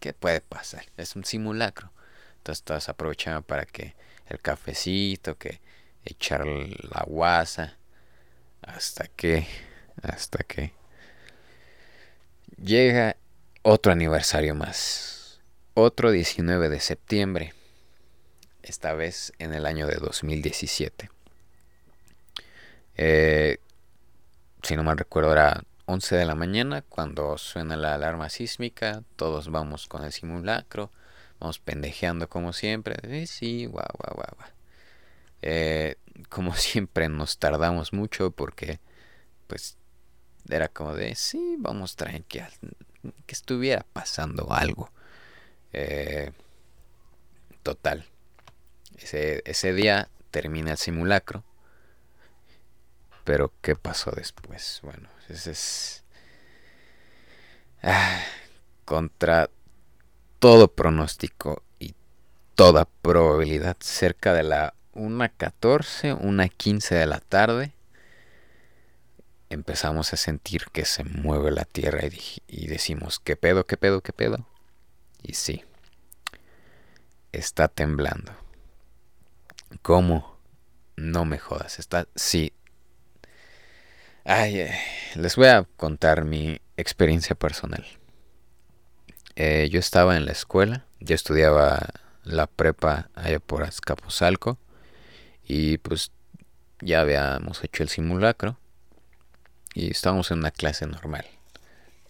qué 0.00 0.12
puede 0.12 0.40
pasar 0.40 0.84
es 0.96 1.16
un 1.16 1.24
simulacro 1.24 1.90
entonces 2.38 2.62
todos 2.62 2.88
aprovechaban 2.88 3.42
para 3.42 3.64
que 3.64 3.94
el 4.26 4.40
cafecito 4.40 5.36
que 5.36 5.60
echar 6.04 6.46
la 6.46 7.04
guasa 7.06 7.76
hasta 8.62 9.06
que, 9.08 9.46
hasta 10.02 10.38
que 10.44 10.72
llega 12.56 13.16
otro 13.62 13.92
aniversario 13.92 14.54
más. 14.54 15.40
Otro 15.74 16.10
19 16.10 16.68
de 16.68 16.80
septiembre. 16.80 17.54
Esta 18.62 18.92
vez 18.92 19.32
en 19.38 19.54
el 19.54 19.66
año 19.66 19.86
de 19.86 19.96
2017. 19.96 21.10
Eh, 22.96 23.58
si 24.62 24.76
no 24.76 24.82
mal 24.82 24.98
recuerdo 24.98 25.32
era 25.32 25.62
11 25.86 26.16
de 26.16 26.26
la 26.26 26.34
mañana 26.34 26.82
cuando 26.82 27.38
suena 27.38 27.76
la 27.76 27.94
alarma 27.94 28.28
sísmica. 28.28 29.02
Todos 29.16 29.50
vamos 29.50 29.86
con 29.86 30.04
el 30.04 30.12
simulacro. 30.12 30.90
Vamos 31.38 31.58
pendejeando 31.58 32.28
como 32.28 32.52
siempre. 32.52 32.96
Eh, 33.02 33.26
sí, 33.26 33.66
guau, 33.66 33.88
guau, 33.98 34.14
guau. 34.14 34.36
guau. 34.36 34.50
Eh, 35.42 35.96
como 36.28 36.54
siempre 36.56 37.08
nos 37.08 37.38
tardamos 37.38 37.92
mucho 37.92 38.30
porque 38.30 38.80
pues 39.46 39.76
era 40.48 40.68
como 40.68 40.94
de 40.94 41.14
sí, 41.14 41.56
vamos 41.58 41.96
tranquilo, 41.96 42.46
que 43.26 43.34
estuviera 43.34 43.84
pasando 43.92 44.52
algo. 44.52 44.90
Eh, 45.72 46.32
total. 47.62 48.04
Ese, 48.98 49.42
ese 49.44 49.72
día 49.72 50.08
termina 50.30 50.72
el 50.72 50.78
simulacro. 50.78 51.44
Pero 53.24 53.52
¿qué 53.60 53.76
pasó 53.76 54.10
después? 54.10 54.80
Bueno, 54.82 55.08
ese 55.28 55.52
es... 55.52 56.04
Ah, 57.82 58.22
contra 58.84 59.50
todo 60.38 60.68
pronóstico 60.68 61.62
y 61.78 61.94
toda 62.54 62.86
probabilidad 62.86 63.76
cerca 63.80 64.34
de 64.34 64.42
la 64.42 64.74
una 64.92 65.28
14, 65.28 66.12
una 66.14 66.48
15 66.48 66.94
de 66.94 67.06
la 67.06 67.20
tarde, 67.20 67.72
empezamos 69.50 70.12
a 70.14 70.16
sentir 70.16 70.66
que 70.72 70.84
se 70.84 71.04
mueve 71.04 71.50
la 71.50 71.64
tierra 71.64 72.00
y, 72.46 72.66
decimos, 72.68 73.18
¿qué 73.18 73.36
pedo, 73.36 73.66
qué 73.66 73.76
pedo, 73.76 74.00
qué 74.00 74.12
pedo? 74.12 74.46
Y 75.22 75.34
sí, 75.34 75.64
está 77.32 77.68
temblando. 77.68 78.32
¿Cómo? 79.82 80.38
No 80.96 81.24
me 81.24 81.38
jodas, 81.38 81.78
está, 81.78 82.06
sí. 82.14 82.52
Ay, 84.24 84.68
les 85.16 85.36
voy 85.36 85.48
a 85.48 85.66
contar 85.76 86.24
mi 86.24 86.60
experiencia 86.76 87.34
personal. 87.34 87.84
Eh, 89.34 89.68
yo 89.70 89.80
estaba 89.80 90.16
en 90.16 90.26
la 90.26 90.32
escuela, 90.32 90.86
yo 91.00 91.14
estudiaba 91.14 91.88
la 92.22 92.46
prepa 92.46 93.10
allá 93.14 93.40
por 93.40 93.64
Azcapotzalco 93.64 94.58
y 95.42 95.78
pues 95.78 96.12
ya 96.80 97.00
habíamos 97.00 97.64
hecho 97.64 97.82
el 97.82 97.88
simulacro 97.88 98.59
y 99.74 99.90
estábamos 99.90 100.30
en 100.30 100.38
una 100.38 100.50
clase 100.50 100.86
normal. 100.86 101.26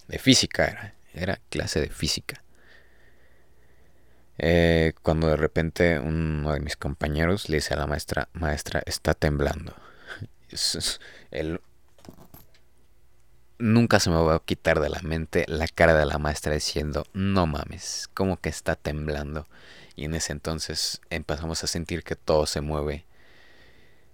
De 0.09 0.19
física 0.19 0.67
era, 0.67 0.95
era 1.15 1.41
clase 1.51 1.81
de 1.81 1.89
física. 1.89 2.43
Eh, 4.39 4.95
cuando 5.03 5.29
de 5.29 5.37
repente 5.37 5.99
uno 5.99 6.53
de 6.53 6.61
mis 6.61 6.77
compañeros 6.77 7.51
le 7.51 7.57
dice 7.59 7.75
a 7.75 7.77
la 7.77 7.87
maestra, 7.87 8.29
maestra, 8.33 8.83
está 8.87 9.15
temblando. 9.15 9.75
El, 11.31 11.61
nunca 13.59 14.01
se 14.01 14.11
me 14.11 14.17
va 14.17 14.37
a 14.37 14.43
quitar 14.45 14.81
de 14.81 14.89
la 14.89 15.01
mente 15.03 15.45
la 15.47 15.69
cara 15.69 15.95
de 15.95 16.07
la 16.07 16.19
maestra 16.19 16.55
diciendo, 16.55 17.05
no 17.13 17.47
mames, 17.47 18.09
como 18.15 18.39
que 18.41 18.49
está 18.49 18.77
temblando. 18.77 19.47
Y 19.97 20.07
en 20.07 20.15
ese 20.15 20.33
entonces 20.33 21.01
empezamos 21.11 21.63
a 21.63 21.67
sentir 21.67 22.03
que 22.03 22.17
todo 22.17 22.47
se 22.47 22.63
mueve 22.63 23.05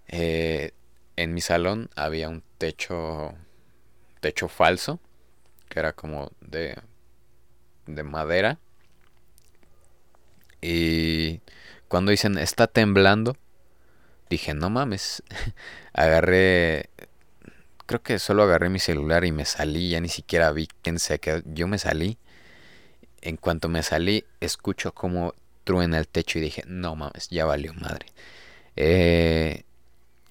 eh, 0.09 0.73
en 1.17 1.35
mi 1.35 1.41
salón 1.41 1.91
había 1.97 2.29
un 2.29 2.43
techo, 2.59 3.35
techo 4.21 4.49
falso, 4.49 5.01
que 5.69 5.81
era 5.81 5.93
como 5.93 6.31
de, 6.41 6.77
de 7.87 8.03
madera. 8.03 8.59
Y 10.61 11.41
cuando 11.89 12.11
dicen 12.11 12.39
está 12.39 12.67
temblando, 12.67 13.37
dije, 14.31 14.55
no 14.55 14.71
mames, 14.71 15.23
agarré, 15.93 16.91
creo 17.87 18.03
que 18.03 18.19
solo 18.19 18.43
agarré 18.43 18.69
mi 18.69 18.79
celular 18.79 19.25
y 19.25 19.33
me 19.33 19.45
salí, 19.45 19.91
ya 19.91 20.01
ni 20.01 20.09
siquiera 20.09 20.53
vi 20.53 20.69
quién 20.83 20.99
se 20.99 21.19
quedó, 21.19 21.43
yo 21.47 21.67
me 21.69 21.79
salí. 21.79 22.19
En 23.23 23.37
cuanto 23.37 23.69
me 23.69 23.83
salí, 23.83 24.25
escucho 24.41 24.93
como 24.95 25.35
truena 25.65 25.99
el 25.99 26.07
techo 26.09 26.39
y 26.39 26.43
dije, 26.43 26.63
no 26.67 26.95
mames, 26.97 27.29
ya 27.29 27.45
valió 27.45 27.75
madre. 27.75 28.07
Eh, 28.77 29.65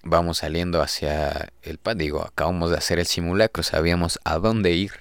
vamos 0.06 0.38
saliendo 0.38 0.82
hacia 0.82 1.50
el 1.64 1.80
pan, 1.80 1.98
digo, 1.98 2.24
acabamos 2.24 2.70
de 2.72 2.78
hacer 2.78 3.00
el 3.00 3.08
simulacro, 3.08 3.64
sabíamos 3.64 4.20
a 4.24 4.38
dónde 4.38 4.72
ir. 4.72 4.92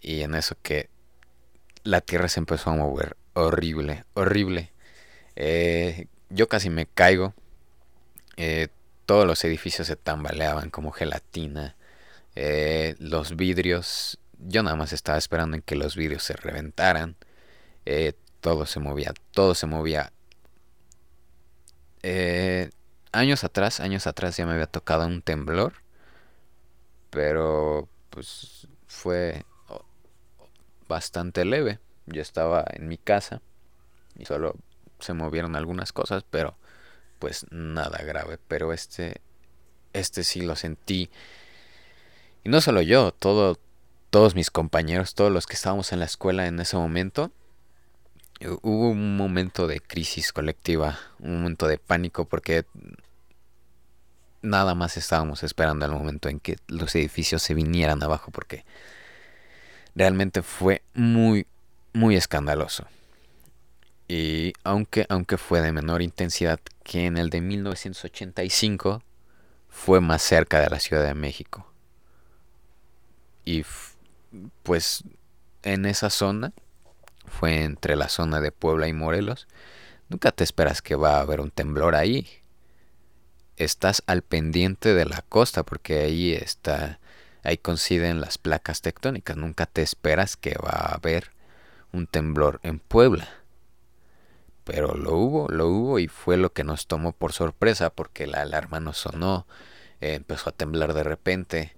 Y 0.00 0.22
en 0.22 0.34
eso 0.34 0.56
que 0.62 0.88
la 1.82 2.00
tierra 2.00 2.28
se 2.28 2.40
empezó 2.40 2.70
a 2.70 2.76
mover, 2.76 3.16
horrible, 3.34 4.04
horrible. 4.14 4.72
Eh, 5.34 6.06
yo 6.30 6.48
casi 6.48 6.70
me 6.70 6.86
caigo. 6.86 7.34
Eh, 8.36 8.68
todos 9.06 9.26
los 9.26 9.44
edificios 9.44 9.88
se 9.88 9.96
tambaleaban 9.96 10.70
como 10.70 10.92
gelatina. 10.92 11.76
Eh, 12.36 12.94
los 12.98 13.36
vidrios, 13.36 14.18
yo 14.38 14.62
nada 14.62 14.76
más 14.76 14.92
estaba 14.92 15.18
esperando 15.18 15.56
en 15.56 15.62
que 15.62 15.74
los 15.76 15.96
vidrios 15.96 16.22
se 16.22 16.34
reventaran. 16.34 17.16
todo 18.40 18.66
se 18.66 18.78
movía, 18.80 19.12
todo 19.32 19.54
se 19.56 19.66
movía. 19.66 20.12
Años 23.16 23.44
atrás, 23.44 23.80
años 23.80 24.06
atrás 24.06 24.36
ya 24.36 24.46
me 24.46 24.52
había 24.52 24.66
tocado 24.66 25.06
un 25.06 25.22
temblor. 25.22 25.74
Pero 27.10 27.88
pues 28.10 28.68
fue 28.86 29.44
bastante 30.88 31.44
leve. 31.44 31.78
Yo 32.06 32.22
estaba 32.22 32.64
en 32.70 32.88
mi 32.88 32.98
casa 32.98 33.40
y 34.18 34.24
solo 34.24 34.56
se 35.00 35.12
movieron 35.12 35.56
algunas 35.56 35.92
cosas, 35.92 36.24
pero 36.30 36.56
pues 37.18 37.46
nada 37.50 37.98
grave. 38.04 38.38
Pero 38.48 38.72
este, 38.72 39.20
este 39.92 40.24
sí 40.24 40.42
lo 40.42 40.56
sentí. 40.56 41.10
Y 42.44 42.48
no 42.48 42.60
solo 42.60 42.80
yo, 42.82 43.12
todo, 43.12 43.58
todos 44.10 44.34
mis 44.34 44.50
compañeros, 44.50 45.14
todos 45.14 45.32
los 45.32 45.46
que 45.46 45.54
estábamos 45.54 45.92
en 45.92 45.98
la 45.98 46.04
escuela 46.04 46.46
en 46.46 46.60
ese 46.60 46.76
momento. 46.76 47.32
Hubo 48.40 48.90
un 48.90 49.16
momento 49.16 49.66
de 49.66 49.80
crisis 49.80 50.32
colectiva, 50.32 50.98
un 51.18 51.36
momento 51.36 51.66
de 51.66 51.78
pánico 51.78 52.26
porque 52.26 52.66
nada 54.42 54.74
más 54.74 54.96
estábamos 54.96 55.42
esperando 55.42 55.84
el 55.86 55.92
momento 55.92 56.28
en 56.28 56.40
que 56.40 56.56
los 56.68 56.94
edificios 56.94 57.42
se 57.42 57.54
vinieran 57.54 58.02
abajo 58.02 58.30
porque 58.30 58.64
realmente 59.94 60.42
fue 60.42 60.82
muy, 60.94 61.46
muy 61.92 62.16
escandaloso. 62.16 62.86
Y 64.08 64.52
aunque, 64.62 65.06
aunque 65.08 65.36
fue 65.36 65.60
de 65.60 65.72
menor 65.72 66.02
intensidad 66.02 66.60
que 66.84 67.06
en 67.06 67.16
el 67.16 67.30
de 67.30 67.40
1985, 67.40 69.02
fue 69.68 70.00
más 70.00 70.22
cerca 70.22 70.60
de 70.60 70.70
la 70.70 70.78
Ciudad 70.78 71.04
de 71.04 71.14
México. 71.14 71.70
Y 73.44 73.64
pues 74.62 75.04
en 75.62 75.86
esa 75.86 76.10
zona, 76.10 76.52
fue 77.26 77.64
entre 77.64 77.96
la 77.96 78.08
zona 78.08 78.40
de 78.40 78.52
Puebla 78.52 78.88
y 78.88 78.92
Morelos, 78.92 79.48
nunca 80.08 80.30
te 80.30 80.44
esperas 80.44 80.82
que 80.82 80.94
va 80.94 81.16
a 81.16 81.20
haber 81.20 81.40
un 81.40 81.50
temblor 81.50 81.94
ahí. 81.94 82.28
Estás 83.56 84.02
al 84.06 84.22
pendiente 84.22 84.94
de 84.94 85.06
la 85.06 85.22
costa 85.22 85.62
porque 85.62 86.00
ahí 86.00 86.32
está 86.32 86.98
ahí 87.42 87.58
coinciden 87.58 88.20
las 88.20 88.38
placas 88.38 88.82
tectónicas. 88.82 89.36
Nunca 89.36 89.66
te 89.66 89.82
esperas 89.82 90.36
que 90.36 90.56
va 90.58 90.72
a 90.72 90.94
haber 90.94 91.32
un 91.92 92.06
temblor 92.06 92.60
en 92.62 92.78
Puebla. 92.78 93.28
Pero 94.64 94.94
lo 94.96 95.14
hubo, 95.14 95.48
lo 95.48 95.68
hubo 95.68 95.98
y 95.98 96.08
fue 96.08 96.36
lo 96.36 96.52
que 96.52 96.64
nos 96.64 96.86
tomó 96.88 97.12
por 97.12 97.32
sorpresa 97.32 97.90
porque 97.90 98.26
la 98.26 98.42
alarma 98.42 98.80
no 98.80 98.92
sonó, 98.92 99.46
eh, 100.00 100.14
empezó 100.14 100.50
a 100.50 100.52
temblar 100.52 100.92
de 100.92 101.04
repente. 101.04 101.76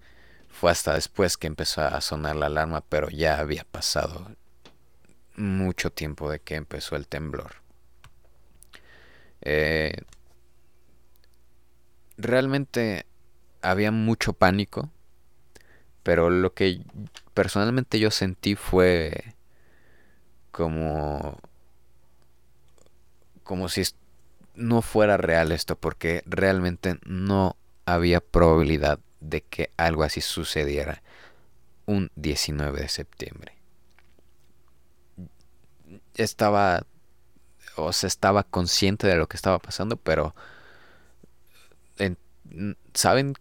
Fue 0.49 0.71
hasta 0.71 0.95
después 0.95 1.37
que 1.37 1.47
empezó 1.47 1.83
a 1.83 2.01
sonar 2.01 2.37
la 2.37 2.47
alarma, 2.47 2.83
pero 2.89 3.11
ya 3.11 3.39
había 3.39 3.65
pasado 3.65 4.33
mucho 5.37 5.91
tiempo 5.93 6.31
de 6.31 6.41
que 6.41 6.57
empezó 6.57 6.97
el 6.97 7.07
temblor. 7.07 7.57
Eh, 9.43 10.03
realmente 12.19 13.07
había 13.63 13.91
mucho 13.91 14.35
pánico 14.35 14.91
pero 16.03 16.31
lo 16.31 16.55
que 16.55 16.81
personalmente 17.35 18.01
yo 18.01 18.11
sentí 18.11 18.55
fue 18.55 19.35
como 20.51 21.39
como 23.43 23.69
si 23.69 23.83
no 24.55 24.81
fuera 24.81 25.19
real 25.19 25.53
esto 25.53 25.77
porque 25.77 26.23
realmente 26.25 26.99
no 27.05 27.57
había 27.85 28.21
probabilidad 28.21 29.01
de 29.21 29.43
que 29.43 29.71
algo 29.77 30.03
así 30.03 30.21
sucediera 30.21 31.03
un 31.85 32.11
19 32.17 32.81
de 32.81 32.89
septiembre. 32.89 33.53
Estaba 36.15 36.87
o 37.77 37.93
se 37.93 38.07
estaba 38.07 38.45
consciente 38.45 39.07
de 39.07 39.17
lo 39.17 39.29
que 39.29 39.37
estaba 39.37 39.59
pasando, 39.59 39.97
pero 39.97 40.35
saben 42.95 43.35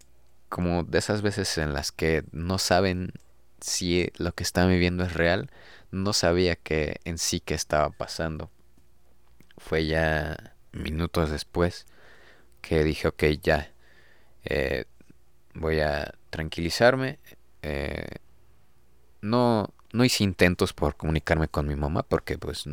como 0.49 0.83
de 0.83 0.97
esas 0.99 1.21
veces 1.21 1.57
en 1.57 1.73
las 1.73 1.91
que 1.91 2.23
no 2.31 2.57
saben 2.57 3.13
si 3.59 4.11
lo 4.17 4.33
que 4.33 4.43
están 4.43 4.69
viviendo 4.69 5.03
es 5.03 5.13
real, 5.13 5.49
no 5.91 6.13
sabía 6.13 6.55
que 6.55 6.99
en 7.05 7.17
sí 7.17 7.39
que 7.39 7.53
estaba 7.53 7.89
pasando. 7.89 8.49
Fue 9.57 9.87
ya 9.87 10.53
minutos 10.71 11.31
después 11.31 11.87
que 12.61 12.83
dije, 12.83 13.07
ok, 13.07 13.23
ya, 13.41 13.71
eh, 14.45 14.85
voy 15.53 15.79
a 15.79 16.13
tranquilizarme. 16.29 17.19
Eh, 17.61 18.07
no, 19.21 19.73
no 19.91 20.05
hice 20.05 20.23
intentos 20.23 20.73
por 20.73 20.95
comunicarme 20.95 21.47
con 21.47 21.67
mi 21.67 21.75
mamá 21.75 22.03
porque 22.03 22.37
pues 22.37 22.65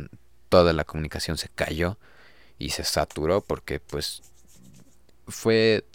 toda 0.49 0.73
la 0.73 0.83
comunicación 0.83 1.37
se 1.37 1.49
cayó 1.49 1.97
y 2.59 2.69
se 2.69 2.83
saturó 2.83 3.41
porque 3.41 3.79
pues 3.79 4.21
fue 5.27 5.85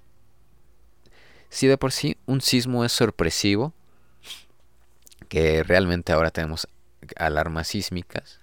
si 1.50 1.66
de 1.66 1.76
por 1.76 1.92
sí 1.92 2.16
un 2.26 2.40
sismo 2.40 2.84
es 2.84 2.92
sorpresivo, 2.92 3.74
que 5.28 5.62
realmente 5.62 6.12
ahora 6.12 6.30
tenemos 6.30 6.68
alarmas 7.16 7.68
sísmicas, 7.68 8.40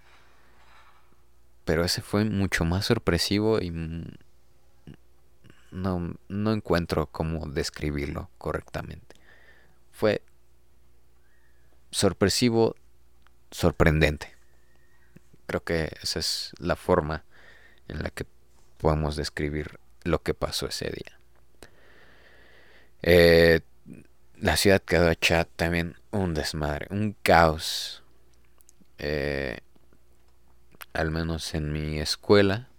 pero 1.65 1.83
ese 1.83 2.01
fue 2.01 2.23
mucho 2.25 2.63
más 2.63 2.85
sorpresivo 2.85 3.59
y 3.59 3.71
no, 5.71 6.15
no 6.27 6.53
encuentro 6.53 7.07
cómo 7.07 7.47
describirlo 7.47 8.29
correctamente. 8.37 9.15
Fue 9.91 10.21
sorpresivo, 11.91 12.75
sorprendente. 13.51 14.35
Creo 15.45 15.63
que 15.63 15.91
esa 16.01 16.19
es 16.19 16.51
la 16.59 16.75
forma 16.75 17.23
en 17.87 18.03
la 18.03 18.09
que 18.09 18.25
podemos 18.77 19.15
describir 19.15 19.79
lo 20.03 20.21
que 20.21 20.33
pasó 20.33 20.67
ese 20.67 20.89
día. 20.89 21.16
Eh, 23.01 23.61
la 24.37 24.57
ciudad 24.57 24.81
quedó 24.81 25.09
hecha 25.09 25.45
también 25.45 25.95
un 26.11 26.33
desmadre, 26.33 26.87
un 26.89 27.15
caos. 27.23 28.03
Eh, 28.99 29.59
al 30.93 31.11
menos 31.11 31.53
en 31.53 31.71
mi 31.71 31.99
escuela, 31.99 32.69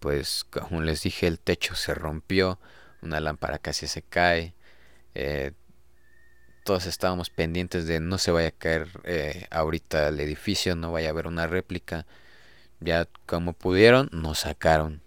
pues 0.00 0.44
como 0.44 0.82
les 0.82 1.02
dije, 1.02 1.26
el 1.26 1.38
techo 1.38 1.74
se 1.74 1.94
rompió, 1.94 2.58
una 3.02 3.20
lámpara 3.20 3.58
casi 3.58 3.86
se 3.86 4.02
cae. 4.02 4.54
Eh, 5.14 5.52
todos 6.64 6.86
estábamos 6.86 7.30
pendientes 7.30 7.86
de 7.86 8.00
no 8.00 8.18
se 8.18 8.30
vaya 8.30 8.48
a 8.48 8.52
caer 8.52 8.88
ahorita 9.50 10.08
el 10.08 10.20
edificio, 10.20 10.76
no 10.76 10.92
vaya 10.92 11.08
a 11.08 11.10
haber 11.10 11.26
una 11.26 11.46
réplica. 11.46 12.06
Ya 12.80 13.08
como 13.26 13.52
pudieron, 13.52 14.08
nos 14.12 14.40
sacaron. 14.40 15.02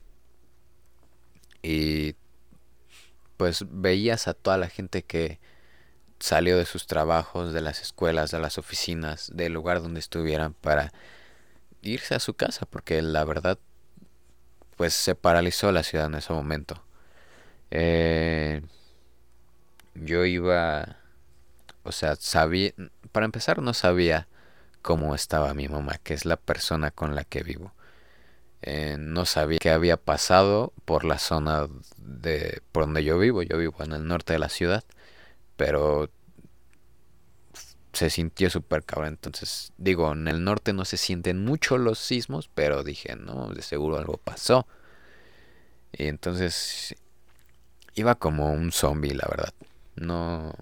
Y 1.62 2.16
pues 3.38 3.66
veías 3.70 4.28
a 4.28 4.34
toda 4.34 4.58
la 4.58 4.70
gente 4.70 5.04
que 5.04 5.40
salió 6.20 6.58
de 6.58 6.66
sus 6.66 6.88
trabajos, 6.88 7.54
de 7.54 7.62
las 7.62 7.82
escuelas, 7.82 8.32
de 8.32 8.40
las 8.40 8.58
oficinas, 8.58 9.32
del 9.34 9.54
lugar 9.54 9.82
donde 9.82 10.00
estuvieran 10.00 10.54
para 10.54 10.92
irse 11.82 12.16
a 12.16 12.20
su 12.20 12.34
casa, 12.34 12.66
porque 12.66 13.02
la 13.02 13.24
verdad, 13.26 13.60
pues 14.78 14.94
se 14.94 15.16
paralizó 15.16 15.72
la 15.72 15.84
ciudad 15.84 16.08
en 16.08 16.16
ese 16.16 16.34
momento. 16.34 16.84
Eh, 17.72 18.62
yo 19.96 20.26
iba, 20.26 20.98
o 21.84 21.92
sea, 21.92 22.16
sabía, 22.16 22.72
para 23.12 23.26
empezar 23.26 23.62
no 23.62 23.74
sabía 23.74 24.28
cómo 24.82 25.16
estaba 25.16 25.54
mi 25.54 25.68
mamá, 25.68 26.00
que 26.04 26.14
es 26.14 26.26
la 26.26 26.38
persona 26.38 26.92
con 26.92 27.16
la 27.16 27.24
que 27.24 27.44
vivo. 27.44 27.74
Eh, 28.68 28.98
no 29.00 29.26
sabía 29.26 29.60
qué 29.60 29.70
había 29.70 29.96
pasado 29.96 30.74
por 30.86 31.04
la 31.06 31.20
zona 31.20 31.68
de 31.98 32.64
por 32.72 32.86
donde 32.86 33.04
yo 33.04 33.20
vivo. 33.20 33.44
Yo 33.44 33.60
vivo 33.60 33.76
en 33.84 33.92
el 33.92 34.08
norte 34.08 34.34
de 34.34 34.40
la 34.40 34.50
ciudad, 34.50 34.84
pero 35.56 36.10
se 37.94 38.10
sintió 38.10 38.50
súper 38.50 38.84
cabrón. 38.84 39.10
Entonces, 39.10 39.72
digo, 39.78 40.12
en 40.14 40.28
el 40.28 40.44
norte 40.44 40.74
no 40.74 40.84
se 40.84 40.98
sienten 40.98 41.46
mucho 41.46 41.78
los 41.78 42.00
sismos, 42.00 42.50
pero 42.56 42.84
dije, 42.84 43.16
no, 43.16 43.50
de 43.50 43.62
seguro 43.62 43.98
algo 43.98 44.18
pasó. 44.18 44.66
Y 45.94 46.08
entonces 46.08 46.96
iba 47.94 48.16
como 48.16 48.52
un 48.52 48.72
zombie, 48.72 49.14
la 49.14 49.28
verdad. 49.30 49.54
No, 49.96 50.56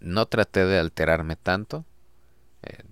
no 0.00 0.26
traté 0.26 0.66
de 0.66 0.80
alterarme 0.80 1.36
tanto. 1.36 1.84
Eh, 2.62 2.82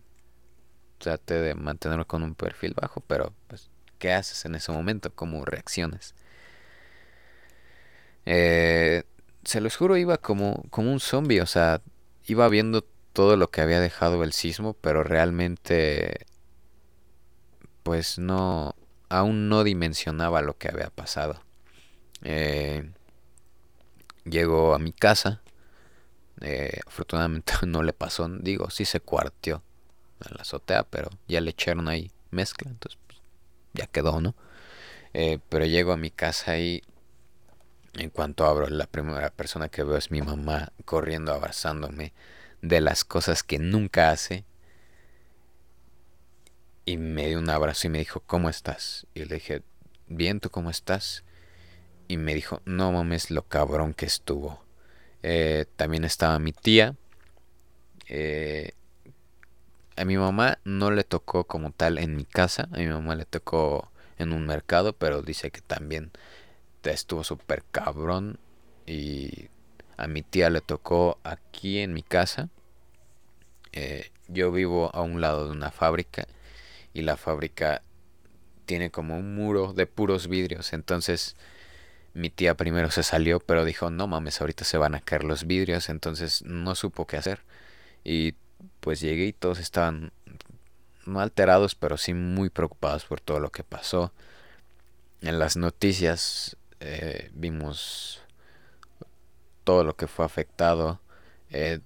traté 0.98 1.34
de 1.34 1.56
mantenerme 1.56 2.04
con 2.04 2.22
un 2.22 2.36
perfil 2.36 2.74
bajo, 2.74 3.00
pero 3.00 3.34
pues, 3.48 3.70
¿qué 4.04 4.12
haces 4.12 4.44
en 4.44 4.54
ese 4.54 4.70
momento? 4.70 5.14
¿Cómo 5.14 5.46
reacciones? 5.46 6.14
Eh, 8.26 9.04
se 9.44 9.62
los 9.62 9.76
juro, 9.76 9.96
iba 9.96 10.18
como, 10.18 10.62
como 10.68 10.92
un 10.92 11.00
zombie, 11.00 11.40
o 11.40 11.46
sea, 11.46 11.80
iba 12.26 12.46
viendo 12.50 12.84
todo 13.14 13.38
lo 13.38 13.50
que 13.50 13.62
había 13.62 13.80
dejado 13.80 14.22
el 14.22 14.34
sismo, 14.34 14.74
pero 14.74 15.04
realmente 15.04 16.26
pues 17.82 18.18
no, 18.18 18.74
aún 19.08 19.48
no 19.48 19.64
dimensionaba 19.64 20.42
lo 20.42 20.58
que 20.58 20.68
había 20.68 20.90
pasado. 20.90 21.40
Eh, 22.24 22.90
llegó 24.26 24.74
a 24.74 24.78
mi 24.78 24.92
casa, 24.92 25.40
eh, 26.42 26.78
afortunadamente 26.86 27.54
no 27.66 27.82
le 27.82 27.94
pasó, 27.94 28.28
digo, 28.28 28.68
sí 28.68 28.84
se 28.84 29.00
cuartió 29.00 29.62
en 30.28 30.36
la 30.36 30.42
azotea, 30.42 30.82
pero 30.82 31.08
ya 31.26 31.40
le 31.40 31.52
echaron 31.52 31.88
ahí 31.88 32.10
mezcla, 32.30 32.70
entonces 32.70 32.98
ya 33.74 33.86
quedó, 33.86 34.20
¿no? 34.20 34.34
Eh, 35.12 35.38
pero 35.48 35.66
llego 35.66 35.92
a 35.92 35.96
mi 35.96 36.10
casa 36.10 36.58
y 36.58 36.82
en 37.94 38.10
cuanto 38.10 38.46
abro, 38.46 38.68
la 38.68 38.86
primera 38.86 39.30
persona 39.30 39.68
que 39.68 39.84
veo 39.84 39.96
es 39.96 40.10
mi 40.10 40.20
mamá 40.20 40.72
corriendo, 40.84 41.32
abrazándome 41.32 42.12
de 42.60 42.80
las 42.80 43.04
cosas 43.04 43.42
que 43.42 43.58
nunca 43.58 44.10
hace. 44.10 44.44
Y 46.84 46.96
me 46.96 47.28
dio 47.28 47.38
un 47.38 47.48
abrazo 47.50 47.86
y 47.86 47.90
me 47.90 47.98
dijo, 47.98 48.20
¿cómo 48.20 48.48
estás? 48.48 49.06
Y 49.14 49.24
le 49.24 49.36
dije, 49.36 49.62
bien, 50.08 50.40
¿tú 50.40 50.50
cómo 50.50 50.70
estás? 50.70 51.24
Y 52.08 52.16
me 52.16 52.34
dijo, 52.34 52.60
no 52.64 52.92
mames 52.92 53.30
lo 53.30 53.46
cabrón 53.46 53.94
que 53.94 54.06
estuvo. 54.06 54.62
Eh, 55.22 55.66
también 55.76 56.04
estaba 56.04 56.38
mi 56.38 56.52
tía. 56.52 56.96
Eh, 58.08 58.72
a 59.96 60.04
mi 60.04 60.16
mamá 60.16 60.58
no 60.64 60.90
le 60.90 61.04
tocó 61.04 61.44
como 61.44 61.70
tal 61.70 61.98
en 61.98 62.16
mi 62.16 62.24
casa. 62.24 62.68
A 62.72 62.78
mi 62.78 62.86
mamá 62.86 63.14
le 63.14 63.24
tocó 63.24 63.90
en 64.18 64.32
un 64.32 64.46
mercado, 64.46 64.92
pero 64.92 65.22
dice 65.22 65.50
que 65.50 65.60
también 65.60 66.10
estuvo 66.82 67.24
súper 67.24 67.64
cabrón. 67.70 68.38
Y 68.86 69.48
a 69.96 70.06
mi 70.06 70.22
tía 70.22 70.50
le 70.50 70.60
tocó 70.60 71.18
aquí 71.24 71.78
en 71.78 71.94
mi 71.94 72.02
casa. 72.02 72.48
Eh, 73.72 74.10
yo 74.28 74.52
vivo 74.52 74.94
a 74.94 75.02
un 75.02 75.20
lado 75.20 75.46
de 75.46 75.52
una 75.52 75.70
fábrica 75.70 76.26
y 76.92 77.02
la 77.02 77.16
fábrica 77.16 77.82
tiene 78.66 78.90
como 78.90 79.16
un 79.18 79.34
muro 79.34 79.72
de 79.72 79.86
puros 79.86 80.28
vidrios. 80.28 80.72
Entonces 80.72 81.36
mi 82.14 82.30
tía 82.30 82.56
primero 82.56 82.90
se 82.90 83.02
salió, 83.02 83.40
pero 83.40 83.64
dijo, 83.64 83.90
no 83.90 84.06
mames, 84.06 84.40
ahorita 84.40 84.64
se 84.64 84.78
van 84.78 84.94
a 84.94 85.00
caer 85.00 85.24
los 85.24 85.46
vidrios. 85.46 85.88
Entonces 85.88 86.42
no 86.44 86.74
supo 86.74 87.06
qué 87.06 87.16
hacer. 87.16 87.42
Y 88.04 88.34
pues 88.80 89.00
llegué 89.00 89.26
y 89.26 89.32
todos 89.32 89.58
estaban 89.58 90.12
no 91.06 91.20
alterados, 91.20 91.74
pero 91.74 91.96
sí 91.96 92.14
muy 92.14 92.50
preocupados 92.50 93.04
por 93.04 93.20
todo 93.20 93.40
lo 93.40 93.50
que 93.50 93.64
pasó. 93.64 94.12
En 95.20 95.38
las 95.38 95.56
noticias 95.56 96.56
eh, 96.80 97.30
vimos 97.34 98.22
todo 99.64 99.84
lo 99.84 99.96
que 99.96 100.06
fue 100.06 100.24
afectado, 100.24 101.00
eh, 101.50 101.80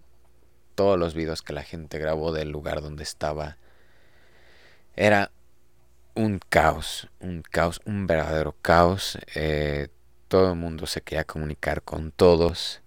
todos 0.74 0.98
los 0.98 1.14
videos 1.14 1.42
que 1.42 1.52
la 1.52 1.62
gente 1.62 1.98
grabó 1.98 2.32
del 2.32 2.50
lugar 2.50 2.82
donde 2.82 3.02
estaba. 3.02 3.56
Era 4.96 5.30
un 6.14 6.40
caos, 6.48 7.08
un 7.20 7.42
caos, 7.42 7.80
un 7.84 8.06
verdadero 8.06 8.56
caos. 8.60 9.18
Eh, 9.34 9.88
todo 10.26 10.52
el 10.52 10.58
mundo 10.58 10.86
se 10.86 11.00
quería 11.00 11.24
comunicar 11.24 11.82
con 11.82 12.10
todos. 12.10 12.82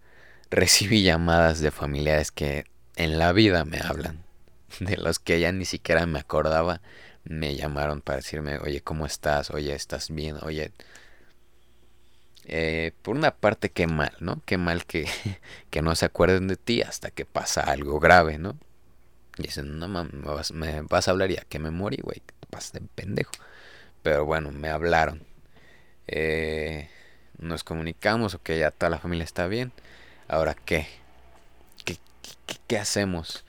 Recibí 0.49 1.03
llamadas 1.03 1.61
de 1.61 1.71
familiares 1.71 2.31
que 2.31 2.65
en 3.03 3.19
la 3.19 3.31
vida 3.33 3.65
me 3.65 3.79
hablan, 3.79 4.23
de 4.79 4.97
los 4.97 5.19
que 5.19 5.39
ya 5.39 5.51
ni 5.51 5.65
siquiera 5.65 6.05
me 6.05 6.19
acordaba. 6.19 6.81
Me 7.23 7.55
llamaron 7.55 8.01
para 8.01 8.17
decirme, 8.17 8.57
oye, 8.57 8.81
¿cómo 8.81 9.05
estás? 9.05 9.51
Oye, 9.51 9.75
¿estás 9.75 10.09
bien? 10.09 10.37
Oye, 10.41 10.71
eh, 12.45 12.93
por 13.03 13.15
una 13.15 13.35
parte, 13.35 13.69
qué 13.69 13.87
mal, 13.87 14.13
¿no? 14.19 14.41
Qué 14.45 14.57
mal 14.57 14.85
que, 14.85 15.07
que 15.69 15.81
no 15.81 15.95
se 15.95 16.05
acuerden 16.05 16.47
de 16.47 16.57
ti 16.57 16.81
hasta 16.81 17.11
que 17.11 17.25
pasa 17.25 17.61
algo 17.61 17.99
grave, 17.99 18.37
¿no? 18.37 18.57
Y 19.37 19.43
dicen, 19.43 19.79
no 19.79 19.87
mames, 19.87 20.51
me 20.51 20.81
vas, 20.81 21.07
a 21.07 21.11
hablar 21.11 21.29
ya 21.29 21.43
que 21.43 21.59
me 21.59 21.71
morí, 21.71 21.97
güey, 22.01 22.21
te 22.21 22.47
pasas 22.49 22.73
de 22.73 22.81
pendejo. 22.81 23.31
Pero 24.03 24.25
bueno, 24.25 24.51
me 24.51 24.69
hablaron. 24.69 25.23
Eh, 26.07 26.89
nos 27.39 27.63
comunicamos, 27.63 28.35
ok, 28.35 28.51
ya 28.51 28.71
toda 28.71 28.89
la 28.89 28.99
familia 28.99 29.23
está 29.23 29.47
bien. 29.47 29.71
Ahora. 30.27 30.55
¿Qué, 30.55 30.87
qué, 32.67 32.77
hacemos? 32.77 33.45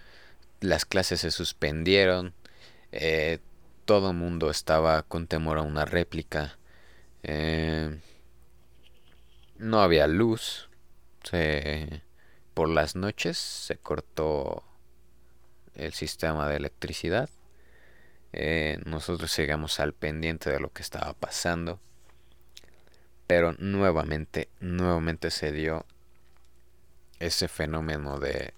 Las 0.60 0.84
clases 0.84 1.20
se 1.20 1.30
suspendieron. 1.30 2.34
Eh, 2.92 3.38
todo 3.84 4.10
el 4.10 4.16
mundo 4.16 4.50
estaba 4.50 5.02
con 5.02 5.26
temor 5.26 5.58
a 5.58 5.62
una 5.62 5.84
réplica. 5.84 6.58
Eh, 7.22 8.00
no 9.58 9.80
había 9.82 10.06
luz. 10.06 10.68
por 12.54 12.68
las 12.68 12.96
noches 12.96 13.38
se 13.38 13.76
cortó 13.78 14.64
el 15.74 15.92
sistema 15.92 16.48
de 16.48 16.56
electricidad. 16.56 17.30
Eh, 18.32 18.78
nosotros 18.86 19.36
llegamos 19.36 19.78
al 19.80 19.92
pendiente 19.92 20.50
de 20.50 20.60
lo 20.60 20.72
que 20.72 20.82
estaba 20.82 21.12
pasando. 21.14 21.80
Pero 23.26 23.54
nuevamente, 23.58 24.48
nuevamente 24.60 25.30
se 25.30 25.52
dio 25.52 25.86
ese 27.18 27.48
fenómeno 27.48 28.18
de 28.18 28.52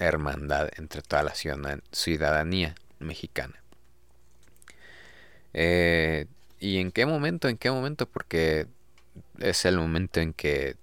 hermandad 0.00 0.68
entre 0.76 1.02
toda 1.02 1.22
la 1.22 1.34
ciudadanía 1.34 2.74
mexicana. 2.98 3.62
Eh, 5.52 6.26
¿Y 6.58 6.78
en 6.78 6.92
qué 6.92 7.06
momento? 7.06 7.48
¿En 7.48 7.56
qué 7.56 7.70
momento? 7.70 8.06
Porque 8.06 8.66
es 9.38 9.64
el 9.64 9.78
momento 9.78 10.20
en 10.20 10.32
que 10.32 10.76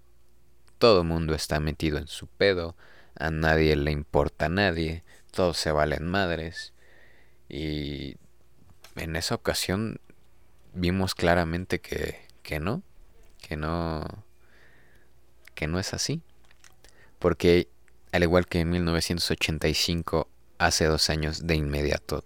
todo 0.78 1.02
el 1.02 1.08
mundo 1.08 1.34
está 1.34 1.60
metido 1.60 1.98
en 1.98 2.08
su 2.08 2.28
pedo, 2.28 2.76
a 3.16 3.32
nadie 3.32 3.76
le 3.76 3.92
importa 3.92 4.46
a 4.46 4.50
nadie, 4.50 5.04
todos 5.32 5.58
se 5.58 5.72
valen 5.72 6.06
madres. 6.06 6.74
Y 7.50 8.18
en 8.96 9.16
esa 9.16 9.36
ocasión 9.36 10.00
vimos 10.74 11.16
claramente 11.16 11.80
que, 11.80 12.20
que 12.44 12.60
no, 12.60 12.84
que 13.42 13.56
no, 13.56 14.06
que 15.56 15.68
no 15.68 15.80
es 15.80 15.94
así. 15.94 16.22
Porque 17.20 17.68
al 18.12 18.24
igual 18.24 18.48
que 18.48 18.62
en 18.62 18.70
1985, 18.70 20.28
hace 20.58 20.86
dos 20.86 21.10
años 21.10 21.46
de 21.46 21.56
inmediato, 21.56 22.24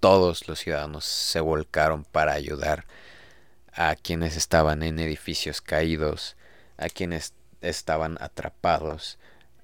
todos 0.00 0.46
los 0.48 0.60
ciudadanos 0.60 1.04
se 1.04 1.40
volcaron 1.40 2.04
para 2.04 2.32
ayudar 2.32 2.86
a 3.72 3.96
quienes 3.96 4.36
estaban 4.36 4.82
en 4.82 4.98
edificios 4.98 5.60
caídos, 5.60 6.36
a 6.76 6.88
quienes 6.88 7.34
estaban 7.60 8.16
atrapados, 8.20 9.18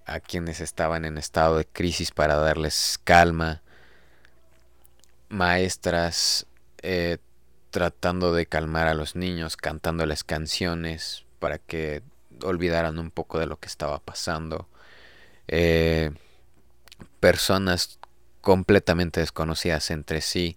a 0.07 0.21
quienes 0.21 0.61
estaban 0.61 1.05
en 1.05 1.19
estado 1.19 1.59
de 1.59 1.67
crisis 1.67 2.11
para 2.11 2.37
darles 2.37 2.99
calma, 3.05 3.63
maestras 5.29 6.47
eh, 6.83 7.19
tratando 7.71 8.33
de 8.33 8.47
calmar 8.47 8.89
a 8.89 8.95
los 8.95 9.17
niños, 9.17 9.57
cantándoles 9.57 10.25
canciones 10.25 11.25
para 11.39 11.59
que 11.59 12.03
olvidaran 12.43 12.99
un 12.99 13.11
poco 13.11 13.39
de 13.39 13.47
lo 13.47 13.59
que 13.59 13.69
estaba 13.69 13.99
pasando, 13.99 14.69
eh, 15.49 16.11
personas 17.21 17.99
completamente 18.41 19.21
desconocidas 19.21 19.91
entre 19.91 20.21
sí, 20.21 20.57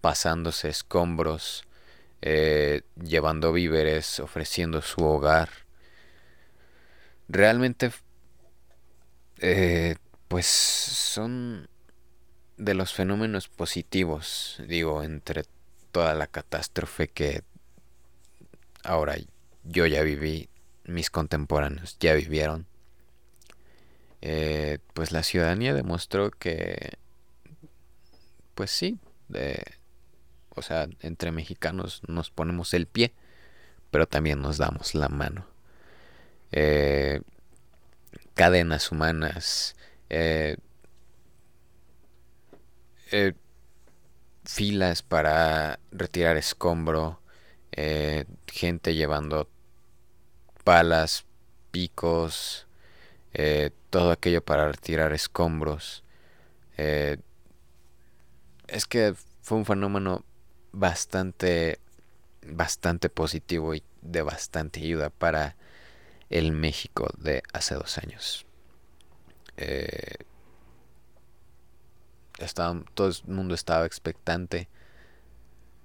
pasándose 0.00 0.68
escombros, 0.68 1.64
eh, 2.20 2.82
llevando 3.02 3.52
víveres, 3.52 4.20
ofreciendo 4.20 4.82
su 4.82 5.02
hogar. 5.04 5.48
Realmente, 7.28 7.90
eh, 9.40 9.96
pues 10.28 10.46
son 10.46 11.68
de 12.56 12.74
los 12.74 12.92
fenómenos 12.92 13.48
positivos, 13.48 14.62
digo, 14.68 15.02
entre 15.02 15.44
toda 15.90 16.14
la 16.14 16.26
catástrofe 16.26 17.08
que 17.08 17.42
ahora 18.82 19.16
yo 19.64 19.86
ya 19.86 20.02
viví, 20.02 20.48
mis 20.84 21.10
contemporáneos 21.10 21.96
ya 21.98 22.14
vivieron. 22.14 22.66
Eh, 24.26 24.78
pues 24.94 25.12
la 25.12 25.22
ciudadanía 25.22 25.74
demostró 25.74 26.30
que, 26.30 26.96
pues 28.54 28.70
sí, 28.70 28.98
o 30.48 30.62
sea, 30.62 30.88
entre 31.00 31.30
mexicanos 31.30 32.00
nos 32.08 32.30
ponemos 32.30 32.72
el 32.72 32.86
pie, 32.86 33.12
pero 33.90 34.08
también 34.08 34.40
nos 34.40 34.56
damos 34.56 34.94
la 34.94 35.10
mano. 35.10 35.46
Eh, 36.52 37.20
cadenas 38.32 38.90
humanas, 38.90 39.76
eh, 40.08 40.56
filas 44.46 45.02
para 45.02 45.80
retirar 45.92 46.38
escombro, 46.38 47.20
gente 48.46 48.94
llevando 48.94 49.50
palas, 50.64 51.26
picos, 51.70 52.63
eh, 53.34 53.70
todo 53.90 54.12
aquello 54.12 54.44
para 54.44 54.70
retirar 54.70 55.12
escombros. 55.12 56.04
Eh, 56.76 57.18
es 58.68 58.86
que 58.86 59.14
fue 59.42 59.58
un 59.58 59.66
fenómeno 59.66 60.24
bastante, 60.72 61.78
bastante 62.46 63.08
positivo 63.08 63.74
y 63.74 63.82
de 64.02 64.22
bastante 64.22 64.80
ayuda 64.80 65.10
para 65.10 65.56
el 66.30 66.52
México 66.52 67.10
de 67.18 67.42
hace 67.52 67.74
dos 67.74 67.98
años. 67.98 68.46
Eh, 69.56 70.16
todo 72.94 73.08
el 73.08 73.14
mundo 73.26 73.54
estaba 73.54 73.86
expectante, 73.86 74.68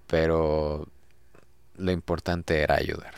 pero 0.08 0.88
lo 1.78 1.92
importante 1.92 2.62
era 2.62 2.76
ayudar. 2.76 3.14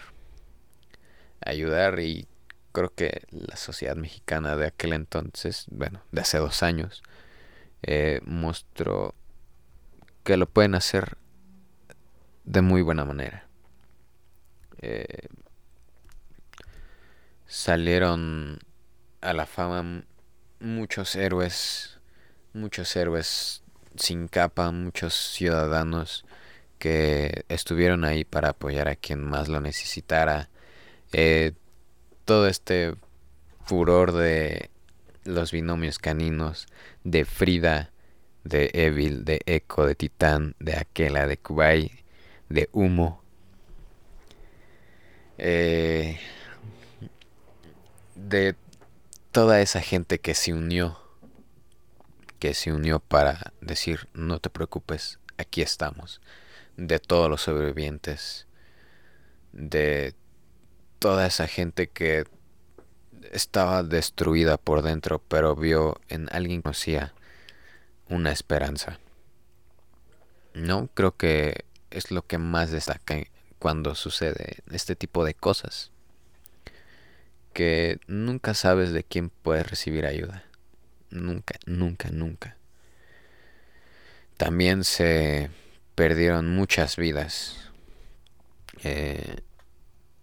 Ayudar 1.43 1.99
y 1.99 2.27
creo 2.71 2.93
que 2.93 3.23
la 3.31 3.55
sociedad 3.55 3.95
mexicana 3.95 4.55
de 4.55 4.67
aquel 4.67 4.93
entonces, 4.93 5.65
bueno, 5.69 6.01
de 6.11 6.21
hace 6.21 6.37
dos 6.37 6.63
años, 6.63 7.03
eh, 7.83 8.21
mostró 8.25 9.15
que 10.23 10.37
lo 10.37 10.47
pueden 10.47 10.75
hacer 10.75 11.17
de 12.43 12.61
muy 12.61 12.81
buena 12.81 13.05
manera. 13.05 13.47
Eh, 14.81 15.27
salieron 17.45 18.59
a 19.21 19.33
la 19.33 19.45
fama 19.45 20.03
muchos 20.59 21.15
héroes, 21.15 21.99
muchos 22.53 22.95
héroes 22.95 23.63
sin 23.95 24.27
capa, 24.27 24.71
muchos 24.71 25.13
ciudadanos 25.13 26.25
que 26.79 27.45
estuvieron 27.49 28.05
ahí 28.05 28.23
para 28.23 28.49
apoyar 28.49 28.87
a 28.87 28.95
quien 28.95 29.23
más 29.23 29.49
lo 29.49 29.61
necesitara. 29.61 30.49
Eh, 31.13 31.53
todo 32.25 32.47
este 32.47 32.95
furor 33.65 34.11
de 34.11 34.69
los 35.23 35.51
binomios 35.51 35.99
caninos, 35.99 36.67
de 37.03 37.25
Frida, 37.25 37.91
de 38.43 38.71
Evil, 38.73 39.23
de 39.25 39.41
Echo, 39.45 39.85
de 39.85 39.95
Titán, 39.95 40.55
de 40.59 40.75
Aquela, 40.75 41.27
de 41.27 41.37
Kubai, 41.37 41.91
de 42.49 42.69
Humo. 42.71 43.21
Eh, 45.37 46.19
de 48.15 48.55
toda 49.31 49.61
esa 49.61 49.81
gente 49.81 50.19
que 50.19 50.35
se 50.35 50.53
unió, 50.53 50.99
que 52.39 52.53
se 52.53 52.71
unió 52.71 52.99
para 52.99 53.53
decir, 53.61 54.07
no 54.13 54.39
te 54.39 54.49
preocupes, 54.49 55.19
aquí 55.37 55.61
estamos, 55.61 56.21
de 56.77 56.99
todos 56.99 57.29
los 57.29 57.41
sobrevivientes, 57.41 58.47
de 59.51 60.15
toda 61.01 61.25
esa 61.25 61.47
gente 61.47 61.87
que 61.87 62.25
estaba 63.31 63.81
destruida 63.81 64.57
por 64.57 64.83
dentro, 64.83 65.17
pero 65.17 65.55
vio 65.55 65.99
en 66.09 66.27
alguien 66.31 66.59
que 66.59 66.63
conocía 66.63 67.13
una 68.07 68.31
esperanza. 68.31 68.99
No 70.53 70.89
creo 70.93 71.17
que 71.17 71.65
es 71.89 72.11
lo 72.11 72.27
que 72.27 72.37
más 72.37 72.69
destaca 72.69 73.15
cuando 73.57 73.95
sucede 73.95 74.57
este 74.71 74.95
tipo 74.95 75.25
de 75.25 75.33
cosas. 75.33 75.89
Que 77.51 77.99
nunca 78.05 78.53
sabes 78.53 78.91
de 78.91 79.03
quién 79.03 79.29
puedes 79.29 79.67
recibir 79.67 80.05
ayuda. 80.05 80.43
Nunca, 81.09 81.55
nunca, 81.65 82.11
nunca. 82.11 82.57
También 84.37 84.83
se 84.83 85.49
perdieron 85.95 86.47
muchas 86.55 86.95
vidas. 86.95 87.71
Eh, 88.83 89.41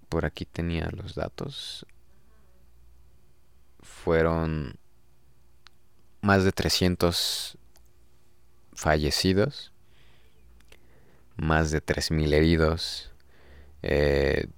por 0.08 0.24
aquí 0.24 0.44
tenía 0.44 0.88
los 0.90 1.14
datos. 1.14 1.86
Fueron 3.80 4.78
más 6.20 6.44
de 6.44 6.52
300 6.52 7.58
fallecidos, 8.72 9.72
más 11.36 11.70
de 11.70 11.80
3.000 11.80 12.32
heridos, 12.32 13.12
eh, 13.82 14.48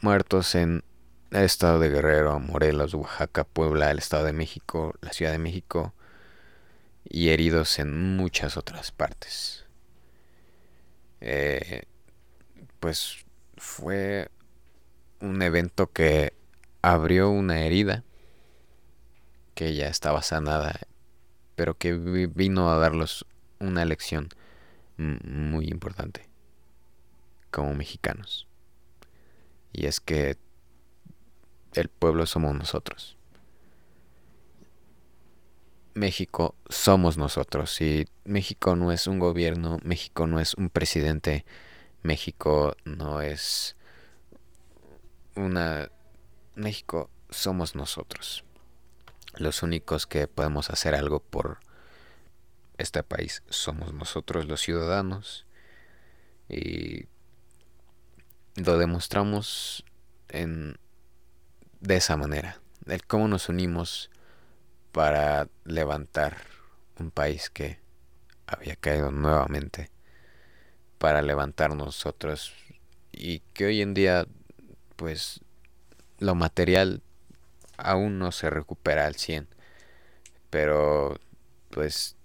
muertos 0.00 0.54
en 0.54 0.84
el 1.30 1.44
estado 1.44 1.78
de 1.78 1.90
Guerrero, 1.90 2.40
Morelos, 2.40 2.94
Oaxaca, 2.94 3.44
Puebla, 3.44 3.90
el 3.90 3.98
estado 3.98 4.24
de 4.24 4.32
México, 4.32 4.94
la 5.00 5.12
Ciudad 5.12 5.32
de 5.32 5.38
México 5.38 5.94
y 7.04 7.28
heridos 7.30 7.78
en 7.78 8.16
muchas 8.16 8.56
otras 8.56 8.90
partes. 8.90 9.64
Eh, 11.20 11.82
pues 12.80 13.24
fue 13.60 14.30
un 15.20 15.42
evento 15.42 15.92
que 15.92 16.32
abrió 16.82 17.30
una 17.30 17.60
herida 17.60 18.04
que 19.54 19.74
ya 19.74 19.88
estaba 19.88 20.22
sanada 20.22 20.80
pero 21.60 21.76
que 21.76 21.92
vino 21.92 22.70
a 22.70 22.78
darlos 22.78 23.26
una 23.58 23.84
lección 23.84 24.30
muy 24.96 25.68
importante 25.68 26.26
como 27.50 27.74
mexicanos. 27.74 28.48
Y 29.70 29.84
es 29.84 30.00
que 30.00 30.38
el 31.74 31.90
pueblo 31.90 32.24
somos 32.24 32.54
nosotros. 32.54 33.18
México 35.92 36.54
somos 36.70 37.18
nosotros. 37.18 37.78
Y 37.82 38.06
México 38.24 38.74
no 38.74 38.90
es 38.90 39.06
un 39.06 39.18
gobierno, 39.18 39.76
México 39.82 40.26
no 40.26 40.40
es 40.40 40.54
un 40.54 40.70
presidente, 40.70 41.44
México 42.02 42.76
no 42.84 43.20
es 43.20 43.76
una... 45.34 45.90
México 46.54 47.10
somos 47.30 47.74
nosotros. 47.74 48.44
Los 49.36 49.62
únicos 49.62 50.06
que 50.06 50.26
podemos 50.26 50.70
hacer 50.70 50.94
algo 50.94 51.20
por 51.20 51.60
este 52.78 53.02
país 53.02 53.42
somos 53.48 53.92
nosotros 53.92 54.46
los 54.46 54.60
ciudadanos 54.60 55.46
y 56.48 57.06
lo 58.56 58.78
demostramos 58.78 59.84
en 60.28 60.78
de 61.80 61.96
esa 61.96 62.16
manera. 62.16 62.60
El 62.86 63.06
cómo 63.06 63.28
nos 63.28 63.48
unimos 63.48 64.10
para 64.92 65.48
levantar 65.64 66.38
un 66.98 67.10
país 67.10 67.50
que 67.50 67.80
había 68.46 68.76
caído 68.76 69.10
nuevamente 69.10 69.90
para 71.00 71.22
levantar 71.22 71.74
nosotros 71.74 72.52
y 73.10 73.38
que 73.54 73.64
hoy 73.64 73.80
en 73.80 73.94
día 73.94 74.26
pues 74.96 75.40
lo 76.18 76.34
material 76.34 77.00
aún 77.78 78.18
no 78.18 78.32
se 78.32 78.50
recupera 78.50 79.06
al 79.06 79.14
100. 79.14 79.48
Pero 80.50 81.18
pues 81.70 82.16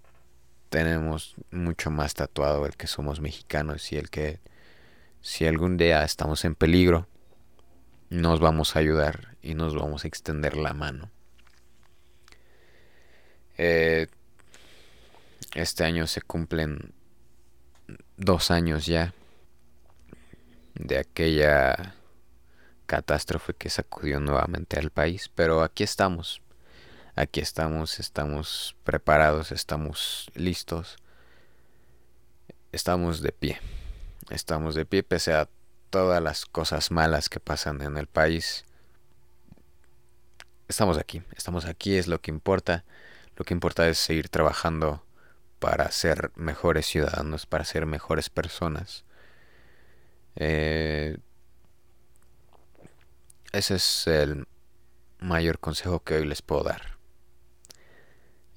tenemos 0.70 1.36
mucho 1.52 1.90
más 1.90 2.16
tatuado 2.16 2.66
el 2.66 2.76
que 2.76 2.88
somos 2.88 3.22
mexicanos 3.22 3.94
y 3.94 3.96
el 3.96 4.10
que 4.10 4.42
si 5.22 5.48
algún 5.48 5.78
día 5.78 6.04
estamos 6.04 6.44
en 6.44 6.54
peligro, 6.54 7.08
nos 8.10 8.42
vamos 8.42 8.76
a 8.76 8.80
ayudar 8.80 9.38
y 9.42 9.54
nos 9.54 9.74
vamos 9.74 10.04
a 10.04 10.10
extender 10.10 10.58
la 10.58 10.74
mano. 10.74 11.10
Eh, 13.58 14.08
este 15.54 15.86
año 15.86 16.08
se 16.08 16.22
cumplen 16.22 16.94
dos 18.18 18.52
años 18.52 18.86
ya 18.86 19.14
de 20.76 20.98
aquella 20.98 21.96
catástrofe 22.86 23.54
que 23.54 23.70
sacudió 23.70 24.20
nuevamente 24.20 24.80
al 24.80 24.92
país, 24.92 25.30
pero 25.34 25.64
aquí 25.64 25.84
estamos, 25.84 26.42
aquí 27.16 27.40
estamos, 27.40 28.00
estamos 28.00 28.76
preparados, 28.84 29.52
estamos 29.52 30.30
listos, 30.36 30.98
estamos 32.72 33.22
de 33.22 33.32
pie, 33.32 33.60
estamos 34.30 34.76
de 34.76 34.86
pie 34.86 35.04
pese 35.04 35.34
a 35.34 35.50
todas 35.90 36.22
las 36.22 36.46
cosas 36.46 36.92
malas 36.92 37.30
que 37.30 37.40
pasan 37.40 37.82
en 37.82 37.98
el 37.98 38.08
país. 38.08 38.66
Estamos 40.68 40.98
aquí, 40.98 41.22
estamos 41.38 41.64
aquí, 41.66 41.96
es 41.96 42.08
lo 42.08 42.20
que 42.20 42.32
importa. 42.32 42.84
Lo 43.38 43.46
que 43.46 43.54
importa 43.54 43.88
es 43.88 43.98
seguir 43.98 44.28
trabajando 44.28 45.05
para 45.60 45.92
ser 45.92 46.32
mejores 46.36 46.86
ciudadanos, 46.86 47.46
para 47.46 47.66
ser 47.66 47.86
mejores 47.86 48.30
personas. 48.30 49.06
Eh, 50.36 51.18
ese 53.52 53.76
es 53.76 54.08
el 54.08 54.48
mayor 55.20 55.60
consejo 55.60 56.02
que 56.02 56.16
hoy 56.16 56.26
les 56.26 56.42
puedo 56.42 56.64
dar. 56.64 56.98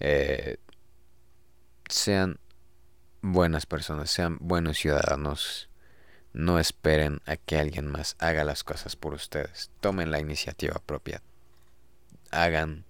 Eh, 0.01 0.59
sean 1.88 2.38
buenas 3.22 3.66
personas, 3.66 4.11
sean 4.11 4.38
buenos 4.40 4.78
ciudadanos. 4.78 5.68
No 6.32 6.59
esperen 6.59 7.20
a 7.26 7.36
que 7.36 7.59
alguien 7.59 7.86
más 7.86 8.16
haga 8.18 8.44
las 8.44 8.64
cosas 8.64 8.96
por 8.96 9.14
ustedes. 9.14 9.70
Tomen 9.80 10.11
la 10.11 10.20
iniciativa 10.20 10.80
propia. 10.84 11.22
Hagan 12.30 12.84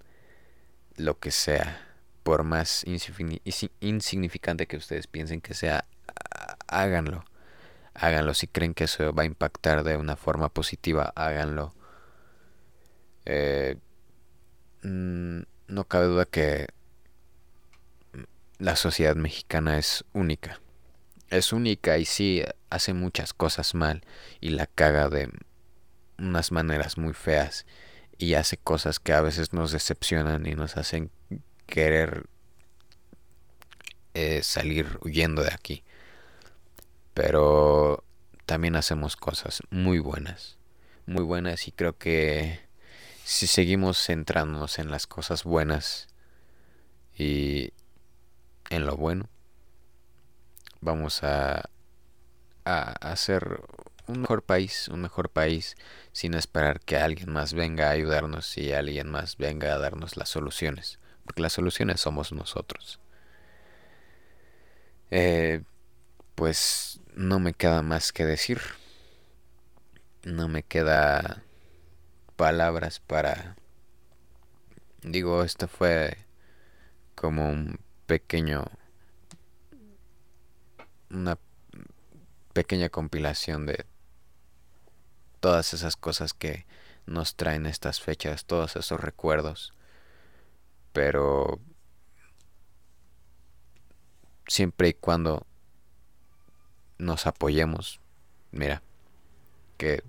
lo 0.97 1.19
que 1.19 1.31
sea. 1.31 1.88
Por 2.29 2.45
más 2.45 2.85
insignificante 2.85 4.67
que 4.67 4.77
ustedes 4.77 5.07
piensen 5.07 5.41
que 5.41 5.55
sea, 5.55 5.87
háganlo. 6.67 7.25
háganlo. 7.95 8.35
Si 8.35 8.47
creen 8.47 8.75
que 8.75 8.85
eso 8.85 9.15
va 9.15 9.23
a 9.23 9.25
impactar 9.25 9.83
de 9.83 9.97
una 9.97 10.15
forma 10.15 10.51
positiva, 10.51 11.11
háganlo. 11.17 11.73
Eh, 13.25 13.79
mm, 14.83 15.41
no 15.69 15.85
cabe 15.89 16.05
duda 16.05 16.27
que 16.27 16.67
la 18.59 18.77
sociedad 18.77 19.17
mexicana 19.17 19.79
es 19.79 20.05
única. 20.13 20.61
Es 21.31 21.55
única 21.55 21.97
y 21.97 22.05
sí 22.05 22.45
hace 22.69 22.93
muchas 22.93 23.33
cosas 23.33 23.75
mal 23.75 24.05
y 24.39 24.51
la 24.51 24.67
caga 24.67 25.09
de 25.09 25.31
unas 26.19 26.53
maneras 26.53 26.99
muy 26.99 27.15
feas 27.15 27.65
y 28.19 28.35
hace 28.35 28.59
cosas 28.59 29.01
que 29.01 29.15
a 29.15 29.23
veces 29.23 29.55
nos 29.55 29.73
decepcionan 29.73 30.45
y 30.45 30.55
nos 30.55 30.77
hacen 30.77 31.11
querer 31.69 32.27
eh, 34.15 34.43
salir 34.43 34.99
huyendo 35.03 35.43
de 35.45 35.53
aquí. 35.53 35.85
Pero 37.15 38.05
también 38.47 38.75
hacemos 38.75 39.17
cosas 39.17 39.63
muy 39.71 40.01
buenas, 40.01 40.59
muy 41.07 41.23
buenas 41.23 41.69
y 41.69 41.73
creo 41.73 41.97
que 41.97 42.61
si 43.25 43.47
seguimos 43.47 44.05
centrándonos 44.05 44.79
en 44.79 44.91
las 44.91 45.07
cosas 45.07 45.45
buenas 45.45 46.09
y 47.17 47.73
en 48.71 48.87
lo 48.87 48.97
bueno, 48.97 49.29
vamos 50.81 51.23
a, 51.23 51.69
a 52.65 52.93
hacer 53.13 53.63
un 54.07 54.21
mejor 54.23 54.43
país, 54.43 54.89
un 54.89 55.03
mejor 55.03 55.31
país 55.31 55.77
sin 56.13 56.35
esperar 56.35 56.81
que 56.81 56.97
alguien 56.97 57.31
más 57.31 57.53
venga 57.53 57.89
a 57.89 57.93
ayudarnos 57.93 58.57
y 58.57 58.73
alguien 58.73 59.11
más 59.11 59.37
venga 59.37 59.75
a 59.75 59.79
darnos 59.79 60.17
las 60.17 60.31
soluciones, 60.31 60.99
porque 61.29 61.43
las 61.43 61.53
soluciones 61.53 62.01
somos 62.01 62.33
nosotros. 62.33 63.01
Eh, 65.11 65.63
pues 66.35 67.03
no 67.15 67.39
me 67.39 67.53
queda 67.53 67.83
más 67.83 68.13
que 68.15 68.25
decir. 68.25 68.63
No 70.25 70.49
me 70.49 70.63
queda 70.63 71.43
palabras 72.37 72.99
para... 73.01 73.57
Digo, 75.03 75.45
esto 75.45 75.69
fue 75.69 76.17
como 77.15 77.51
un 77.51 77.79
pequeño... 78.07 78.65
Una 81.11 81.39
pequeña 82.55 82.89
compilación 82.89 83.67
de 83.67 83.85
todas 85.41 85.75
esas 85.75 85.95
cosas 85.97 86.33
que 86.33 86.65
nos 87.05 87.37
traen 87.37 87.67
estas 87.67 88.01
fechas, 88.01 88.47
todos 88.47 88.77
esos 88.77 88.99
recuerdos. 88.99 89.75
Pero 90.93 91.61
siempre 94.47 94.89
y 94.89 94.95
cuando 94.95 95.47
nos 96.99 97.27
apoyemos, 97.27 98.01
mira, 98.51 98.83
que 99.77 100.03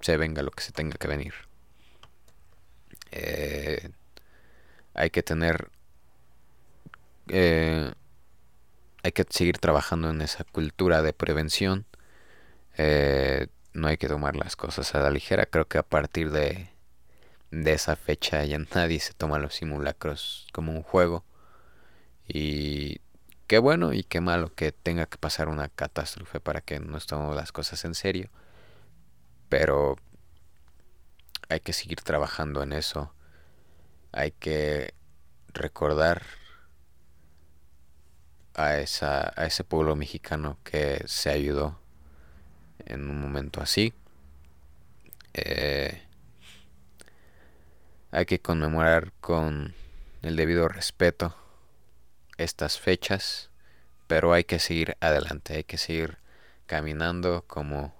se 0.00 0.16
venga 0.16 0.42
lo 0.42 0.50
que 0.50 0.62
se 0.62 0.72
tenga 0.72 0.96
que 0.96 1.08
venir. 1.08 1.34
Eh, 3.10 3.90
hay 4.94 5.10
que 5.10 5.22
tener 5.22 5.70
eh, 7.28 7.92
hay 9.02 9.12
que 9.12 9.24
seguir 9.28 9.58
trabajando 9.58 10.10
en 10.10 10.20
esa 10.20 10.44
cultura 10.44 11.02
de 11.02 11.12
prevención 11.12 11.86
eh, 12.76 13.48
no 13.72 13.88
hay 13.88 13.96
que 13.98 14.08
tomar 14.08 14.36
las 14.36 14.56
cosas 14.56 14.94
a 14.94 15.00
la 15.00 15.10
ligera 15.10 15.46
creo 15.46 15.68
que 15.68 15.78
a 15.78 15.82
partir 15.82 16.30
de 16.30 16.73
de 17.62 17.72
esa 17.72 17.96
fecha 17.96 18.44
ya 18.44 18.58
nadie 18.74 19.00
se 19.00 19.14
toma 19.14 19.38
los 19.38 19.54
simulacros 19.54 20.46
como 20.52 20.72
un 20.72 20.82
juego 20.82 21.24
y 22.26 23.00
qué 23.46 23.58
bueno 23.58 23.92
y 23.92 24.02
qué 24.04 24.20
malo 24.20 24.54
que 24.54 24.72
tenga 24.72 25.06
que 25.06 25.18
pasar 25.18 25.48
una 25.48 25.68
catástrofe 25.68 26.40
para 26.40 26.60
que 26.60 26.80
nos 26.80 27.06
tomemos 27.06 27.36
las 27.36 27.52
cosas 27.52 27.84
en 27.84 27.94
serio. 27.94 28.30
Pero 29.48 29.96
hay 31.48 31.60
que 31.60 31.72
seguir 31.72 32.00
trabajando 32.00 32.62
en 32.62 32.72
eso. 32.72 33.12
Hay 34.12 34.32
que 34.32 34.94
recordar 35.52 36.22
a, 38.54 38.78
esa, 38.78 39.32
a 39.36 39.46
ese 39.46 39.64
pueblo 39.64 39.96
mexicano 39.96 40.58
que 40.64 41.04
se 41.06 41.30
ayudó 41.30 41.78
en 42.86 43.08
un 43.10 43.20
momento 43.20 43.60
así. 43.60 43.92
Eh, 45.34 46.03
hay 48.14 48.26
que 48.26 48.40
conmemorar 48.40 49.12
con 49.20 49.74
el 50.22 50.36
debido 50.36 50.68
respeto 50.68 51.34
estas 52.38 52.78
fechas, 52.78 53.50
pero 54.06 54.32
hay 54.32 54.44
que 54.44 54.60
seguir 54.60 54.96
adelante, 55.00 55.56
hay 55.56 55.64
que 55.64 55.78
seguir 55.78 56.18
caminando 56.66 57.42
como 57.48 57.92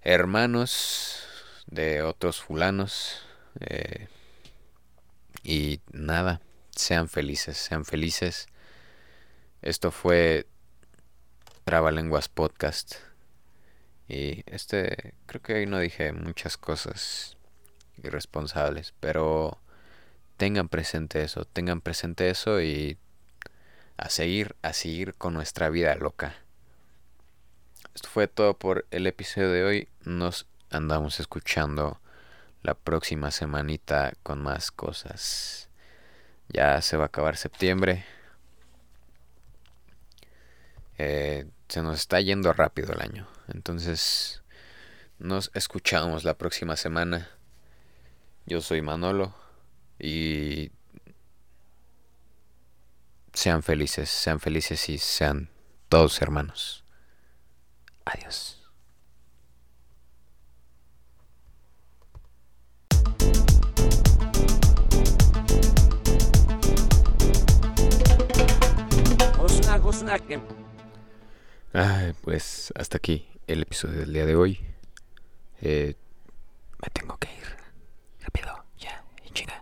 hermanos 0.00 1.26
de 1.66 2.00
otros 2.00 2.40
fulanos 2.40 3.20
eh, 3.60 4.08
y 5.42 5.82
nada, 5.92 6.40
sean 6.74 7.10
felices, 7.10 7.58
sean 7.58 7.84
felices. 7.84 8.46
Esto 9.60 9.90
fue 9.90 10.46
Trabalenguas 11.64 12.30
Podcast 12.30 12.94
y 14.08 14.42
este 14.46 15.12
creo 15.26 15.42
que 15.42 15.52
hoy 15.52 15.66
no 15.66 15.78
dije 15.78 16.12
muchas 16.14 16.56
cosas 16.56 17.36
irresponsables, 18.02 18.94
pero 19.00 19.58
tengan 20.36 20.68
presente 20.68 21.22
eso, 21.22 21.44
tengan 21.44 21.80
presente 21.80 22.30
eso 22.30 22.60
y 22.60 22.98
a 23.96 24.08
seguir, 24.08 24.56
a 24.62 24.72
seguir 24.72 25.14
con 25.14 25.34
nuestra 25.34 25.70
vida 25.70 25.94
loca. 25.94 26.34
Esto 27.94 28.08
fue 28.08 28.26
todo 28.26 28.58
por 28.58 28.86
el 28.90 29.06
episodio 29.06 29.50
de 29.50 29.64
hoy. 29.64 29.88
Nos 30.04 30.46
andamos 30.70 31.20
escuchando 31.20 32.00
la 32.62 32.74
próxima 32.74 33.30
semanita 33.30 34.14
con 34.22 34.42
más 34.42 34.70
cosas. 34.70 35.68
Ya 36.48 36.80
se 36.80 36.96
va 36.96 37.04
a 37.04 37.06
acabar 37.06 37.36
septiembre. 37.36 38.04
Eh, 40.98 41.46
se 41.68 41.82
nos 41.82 41.98
está 42.00 42.20
yendo 42.20 42.52
rápido 42.52 42.92
el 42.92 43.02
año. 43.02 43.28
Entonces 43.48 44.42
nos 45.18 45.50
escuchamos 45.54 46.24
la 46.24 46.34
próxima 46.34 46.76
semana. 46.76 47.30
Yo 48.46 48.60
soy 48.60 48.82
Manolo. 48.82 49.34
Y 49.98 50.72
sean 53.32 53.62
felices, 53.62 54.10
sean 54.10 54.40
felices 54.40 54.88
y 54.88 54.98
sean 54.98 55.50
todos 55.88 56.20
hermanos. 56.20 56.84
Adiós. 58.04 58.58
Ay, 71.72 72.12
pues 72.20 72.72
hasta 72.76 72.98
aquí 72.98 73.26
el 73.46 73.62
episodio 73.62 74.00
del 74.00 74.12
día 74.12 74.26
de 74.26 74.36
hoy. 74.36 74.60
Eh, 75.60 75.94
me 76.82 76.88
tengo 76.92 77.16
que 77.18 77.28
ir. 77.28 77.61
Rápido, 78.22 78.64
ya, 78.78 79.04
y 79.24 79.30
chinga. 79.30 79.61